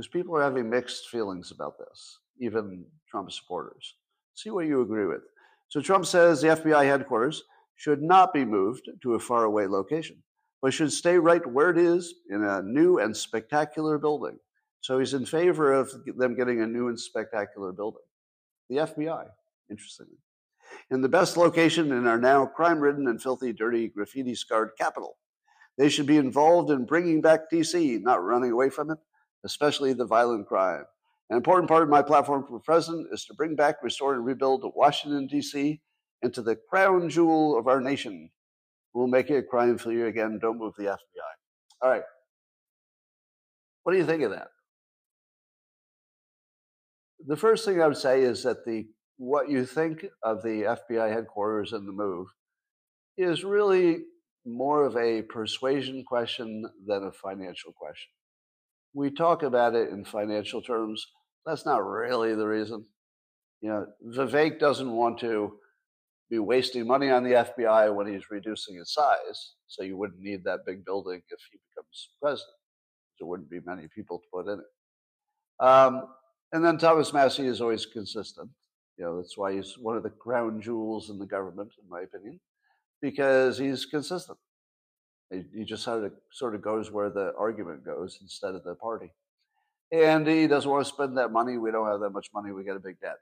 [0.00, 3.96] Because people are having mixed feelings about this, even Trump supporters.
[4.34, 5.20] See what you agree with.
[5.68, 7.42] So Trump says the FBI headquarters
[7.76, 10.22] should not be moved to a faraway location,
[10.62, 14.38] but should stay right where it is in a new and spectacular building
[14.80, 18.02] so he's in favor of them getting a new and spectacular building.
[18.68, 19.26] The FBI,
[19.70, 20.16] interestingly.
[20.90, 25.18] In the best location in our now crime ridden and filthy, dirty, graffiti scarred capital.
[25.76, 28.98] They should be involved in bringing back DC, not running away from it,
[29.44, 30.84] especially the violent crime.
[31.30, 34.64] An important part of my platform for president is to bring back, restore, and rebuild
[34.74, 35.80] Washington, D.C.
[36.22, 38.30] into the crown jewel of our nation.
[38.92, 40.38] We'll make it a crime for you again.
[40.42, 41.82] Don't move the FBI.
[41.82, 42.02] All right.
[43.84, 44.48] What do you think of that?
[47.26, 48.86] the first thing I would say is that the
[49.18, 52.28] what you think of the FBI headquarters and the move
[53.18, 53.98] is really
[54.46, 58.10] more of a persuasion question than a financial question.
[58.94, 61.06] We talk about it in financial terms.
[61.46, 62.84] That's not really the reason.
[63.60, 63.86] You know,
[64.16, 65.52] Vivek doesn't want to
[66.30, 69.54] be wasting money on the FBI when he's reducing its size.
[69.66, 72.54] So you wouldn't need that big building if he becomes president.
[73.18, 75.64] There wouldn't be many people to put in it.
[75.64, 76.08] Um,
[76.52, 78.48] and then Thomas Massie is always consistent.
[78.96, 82.02] You know, that's why he's one of the crown jewels in the government, in my
[82.02, 82.40] opinion,
[83.02, 84.38] because he's consistent.
[85.30, 89.12] He, just sort of, sort of goes where the argument goes instead of the party.
[89.92, 91.56] And he doesn't want to spend that money.
[91.56, 92.52] We don't have that much money.
[92.52, 93.18] We got a big debt.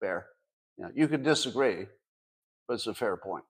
[0.00, 0.26] Fair.
[0.76, 1.86] You, know, you can disagree,
[2.66, 3.44] but it's a fair point,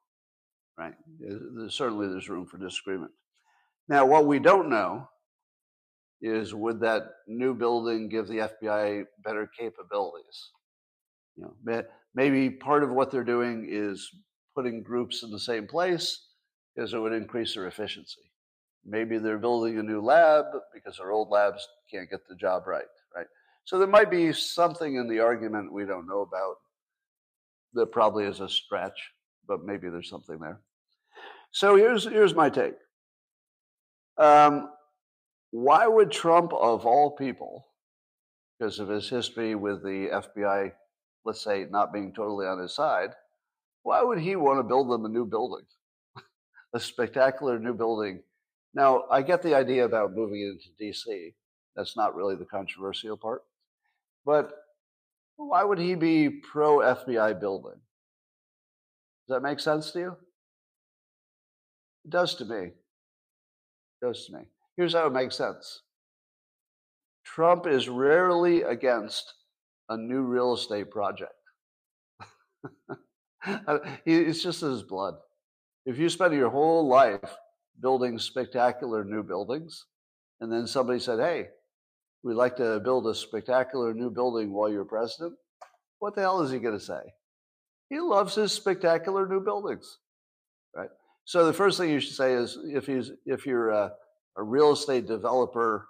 [0.79, 0.95] right?
[1.21, 3.13] There's, certainly, there's room for disagreement.
[3.89, 5.09] Now, what we don't know
[6.23, 10.51] is would that new building give the FBI better capabilities?
[11.37, 11.83] You know,
[12.15, 14.09] maybe part of what they're doing is
[14.55, 16.29] putting groups in the same place
[16.75, 18.21] because it would increase their efficiency.
[18.85, 22.85] Maybe they're building a new lab because their old labs can't get the job right,
[23.15, 23.27] right?
[23.65, 26.57] So there might be something in the argument we don't know about
[27.75, 29.13] that probably is a stretch,
[29.47, 30.61] but maybe there's something there.
[31.53, 32.75] So here's here's my take.
[34.19, 34.71] Um,
[35.51, 37.67] why would Trump, of all people,
[38.59, 40.73] because of his history with the FBI,
[41.25, 43.11] let's say, not being totally on his side,
[43.83, 45.65] why would he want to build them a new building?
[46.75, 48.23] A spectacular new building.
[48.75, 51.35] Now, I get the idea about moving into DC.
[51.77, 53.43] That's not really the controversial part.
[54.25, 54.53] But
[55.37, 57.81] why would he be pro FBI building?
[59.27, 60.17] Does that make sense to you?
[62.05, 62.57] It does to me.
[62.57, 62.75] It
[64.01, 64.41] Does to me.
[64.77, 65.83] Here's how it makes sense.
[67.25, 69.35] Trump is rarely against
[69.89, 71.33] a new real estate project.
[74.07, 75.15] it's just his blood.
[75.85, 77.37] If you spend your whole life
[77.81, 79.87] building spectacular new buildings,
[80.41, 81.49] and then somebody said, hey,
[82.23, 85.35] we'd like to build a spectacular new building while you're president,
[85.99, 87.01] what the hell is he going to say?
[87.89, 89.99] He loves his spectacular new buildings,
[90.75, 90.89] right?
[91.25, 93.93] So the first thing you should say is if he's if you're a,
[94.37, 95.89] a real estate developer,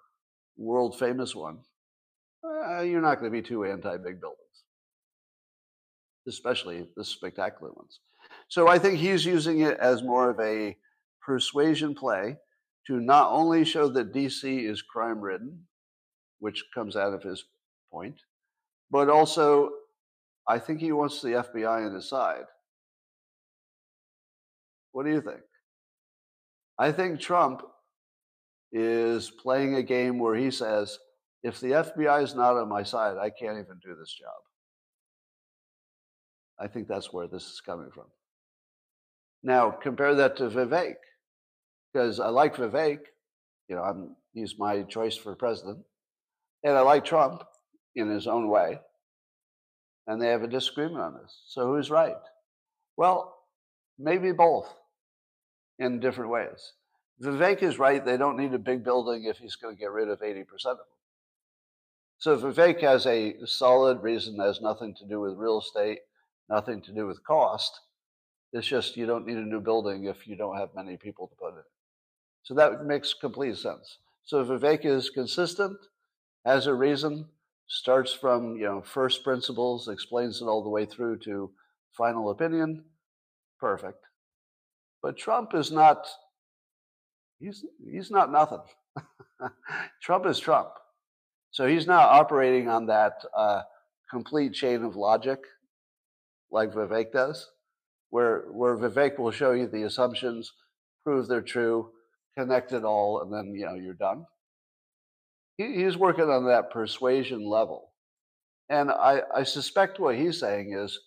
[0.56, 1.58] world famous one,
[2.44, 4.64] uh, you're not going to be too anti big buildings,
[6.26, 8.00] especially the spectacular ones.
[8.48, 10.76] So I think he's using it as more of a
[11.20, 12.36] persuasion play
[12.86, 15.66] to not only show that DC is crime ridden,
[16.40, 17.44] which comes out of his
[17.92, 18.16] point,
[18.90, 19.70] but also
[20.48, 22.44] I think he wants the FBI on his side.
[24.90, 25.40] What do you think?
[26.78, 27.62] I think Trump
[28.72, 30.98] is playing a game where he says,
[31.42, 34.30] if the FBI is not on my side, I can't even do this job.
[36.58, 38.06] I think that's where this is coming from.
[39.42, 40.94] Now, compare that to Vivek,
[41.92, 43.00] because I like Vivek.
[43.68, 45.78] You know, I'm, he's my choice for president.
[46.64, 47.42] And I like Trump
[47.96, 48.80] in his own way.
[50.06, 51.42] And they have a disagreement on this.
[51.48, 52.16] So who's right?
[52.96, 53.34] Well,
[53.98, 54.72] maybe both
[55.78, 56.72] in different ways.
[57.22, 58.04] Vivek is right.
[58.04, 60.46] They don't need a big building if he's going to get rid of 80% of
[60.64, 60.86] them.
[62.18, 66.00] So Vivek has a solid reason that has nothing to do with real estate,
[66.48, 67.80] nothing to do with cost.
[68.52, 71.34] It's just you don't need a new building if you don't have many people to
[71.36, 71.64] put in it.
[72.42, 73.98] So that makes complete sense.
[74.24, 75.76] So Vivek is consistent,
[76.44, 77.26] has a reason,
[77.66, 81.50] starts from you know first principles, explains it all the way through to
[81.96, 82.84] final opinion.
[83.58, 84.04] Perfect.
[85.02, 86.06] But Trump is not
[87.40, 88.62] he's he's not nothing.
[90.02, 90.68] Trump is Trump.
[91.50, 93.62] So he's not operating on that uh,
[94.10, 95.40] complete chain of logic
[96.50, 97.50] like Vivek does,
[98.12, 100.52] where where Vivek will show you the assumptions,
[101.02, 101.88] prove they're true,
[102.36, 104.26] connect it all, and then you know you're done.
[105.56, 107.90] He, he's working on that persuasion level,
[108.68, 111.00] and I, I suspect what he's saying is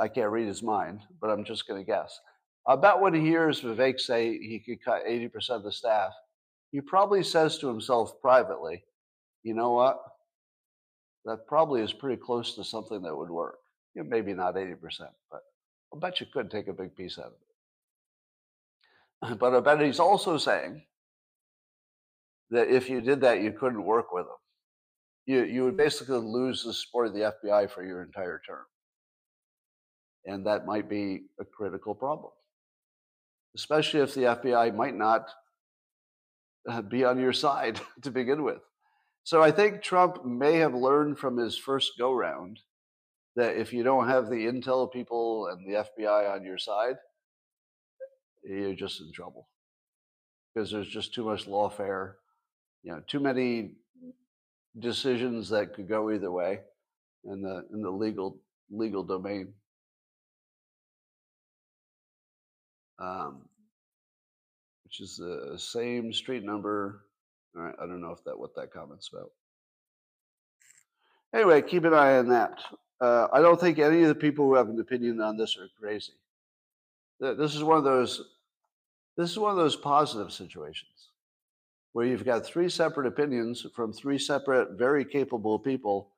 [0.00, 2.18] I can't read his mind, but I'm just going to guess.
[2.66, 6.12] About when he hears Vivek say he could cut 80% of the staff,
[6.72, 8.84] he probably says to himself privately,
[9.42, 9.98] you know what?
[11.26, 13.58] That probably is pretty close to something that would work.
[13.94, 14.76] You know, maybe not 80%,
[15.30, 15.42] but
[15.92, 17.38] I bet you could take a big piece out of it.
[19.38, 20.82] But I bet he's also saying
[22.50, 24.32] that if you did that, you couldn't work with him.
[25.26, 28.64] You, you would basically lose the support of the FBI for your entire term.
[30.24, 32.32] And that might be a critical problem,
[33.56, 35.28] especially if the FBI might not
[36.68, 38.60] uh, be on your side to begin with.
[39.24, 42.60] So I think Trump may have learned from his first go round
[43.40, 46.96] that if you don't have the intel people and the FBI on your side,
[48.44, 49.48] you're just in trouble
[50.54, 52.14] because there's just too much lawfare,
[52.82, 53.72] you know, too many
[54.78, 56.60] decisions that could go either way
[57.24, 58.40] in the in the legal
[58.70, 59.52] legal domain.
[63.00, 63.42] um,
[64.84, 67.02] which is the same street number.
[67.56, 69.30] All right, I don't know if that what that comment's about.
[71.34, 72.58] Anyway, keep an eye on that.
[73.00, 75.68] Uh, I don't think any of the people who have an opinion on this are
[75.80, 76.12] crazy.
[77.18, 78.22] This is one of those.
[79.16, 81.10] This is one of those positive situations
[81.92, 86.10] where you've got three separate opinions from three separate, very capable people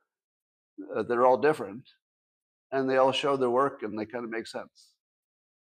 [0.94, 1.82] uh, that are all different,
[2.70, 4.92] and they all show their work and they kind of make sense.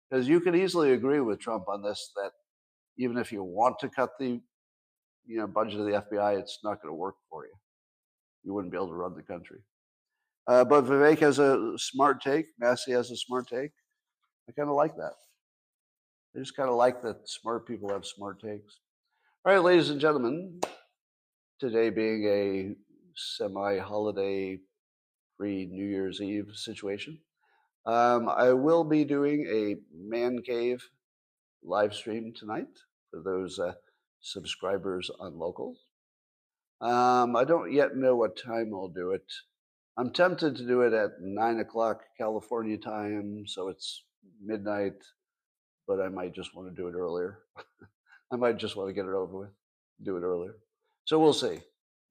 [0.09, 2.31] Because you could easily agree with Trump on this that
[2.99, 4.41] even if you want to cut the
[5.27, 7.53] you know budget of the FBI, it's not going to work for you.
[8.45, 9.59] You wouldn't be able to run the country.
[10.47, 12.47] Uh, but Vivek has a smart take.
[12.59, 13.73] Massie has a smart take.
[14.49, 15.15] I kind of like that.
[16.35, 18.79] I just kind of like that smart people have smart takes.
[19.45, 20.61] All right, ladies and gentlemen,
[21.59, 22.75] today being a
[23.17, 24.59] semi holiday
[25.37, 27.19] pre New Year's Eve situation,
[27.87, 30.83] um, I will be doing a man cave
[31.65, 32.69] live stream tonight
[33.11, 33.73] for those uh,
[34.21, 35.79] subscribers on locals.
[36.81, 39.25] Um, I don't yet know what time I'll do it.
[39.99, 44.03] I'm tempted to do it at nine o'clock California time, so it's
[44.45, 45.03] midnight,
[45.87, 47.39] but I might just want to do it earlier.
[48.33, 49.51] I might just want to get it over with,
[50.03, 50.57] do it earlier.
[51.07, 51.61] So we'll see.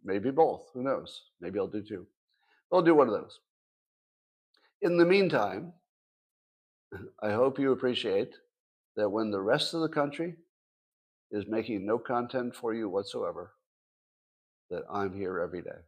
[0.03, 0.69] Maybe both.
[0.73, 1.23] Who knows?
[1.41, 2.07] Maybe I'll do two.
[2.71, 3.39] I'll do one of those.
[4.81, 5.73] In the meantime,
[7.21, 8.33] I hope you appreciate
[8.95, 10.35] that when the rest of the country
[11.31, 13.51] is making no content for you whatsoever,
[14.69, 15.81] that I'm here every day.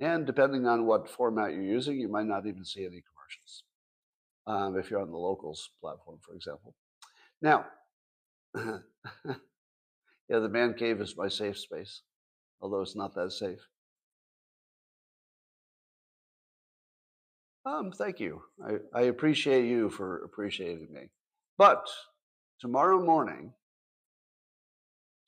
[0.00, 3.62] And depending on what format you're using, you might not even see any commercials.
[4.46, 6.74] Um, if you're on the locals platform, for example.
[7.40, 7.66] Now,
[8.54, 8.78] yeah,
[10.28, 12.02] the man cave is my safe space,
[12.60, 13.60] although it's not that safe.
[17.66, 18.42] Um, thank you.
[18.62, 21.08] I, I appreciate you for appreciating me.
[21.56, 21.88] But
[22.60, 23.52] tomorrow morning,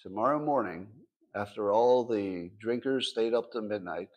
[0.03, 0.89] tomorrow morning,
[1.35, 4.11] after all the drinkers stayed up to midnight,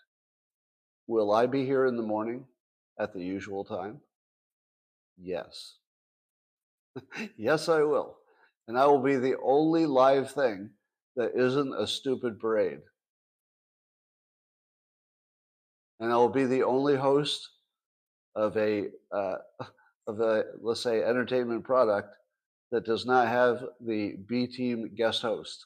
[1.10, 2.46] will I be here in the morning
[3.00, 4.00] at the usual time?
[5.18, 5.78] Yes.
[7.38, 8.18] yes, I will.
[8.68, 10.70] And I will be the only live thing
[11.16, 12.82] that isn't a stupid parade.
[16.00, 17.50] And I will be the only host
[18.36, 19.38] of a uh,
[20.08, 22.10] of a let's say entertainment product
[22.72, 25.66] that does not have the B team guest host.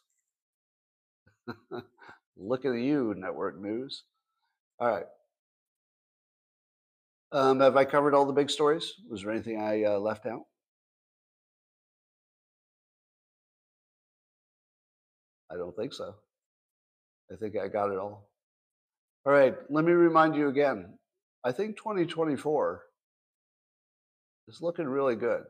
[2.38, 4.04] Look at you, network news.
[4.80, 5.06] All right.
[7.34, 8.94] Um, have I covered all the big stories?
[9.10, 10.44] Was there anything I uh, left out?
[15.52, 16.14] I don't think so.
[17.32, 18.30] I think I got it all.
[19.26, 20.94] All right, let me remind you again.
[21.44, 22.84] I think 2024
[24.48, 25.42] is looking really good.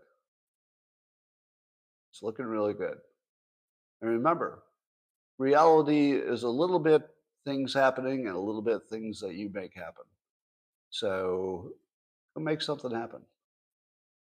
[2.11, 2.95] It's looking really good.
[4.01, 4.63] And remember,
[5.37, 7.01] reality is a little bit
[7.43, 10.05] things happening and a little bit things that you make happen.
[10.93, 11.71] So
[12.35, 13.21] make something happen.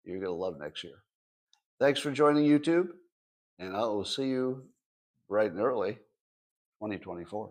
[0.05, 1.03] You're going to love next year.
[1.81, 2.87] Thanks for joining YouTube,
[3.59, 4.63] and I will see you
[5.27, 5.95] bright and early
[6.79, 7.49] 2024.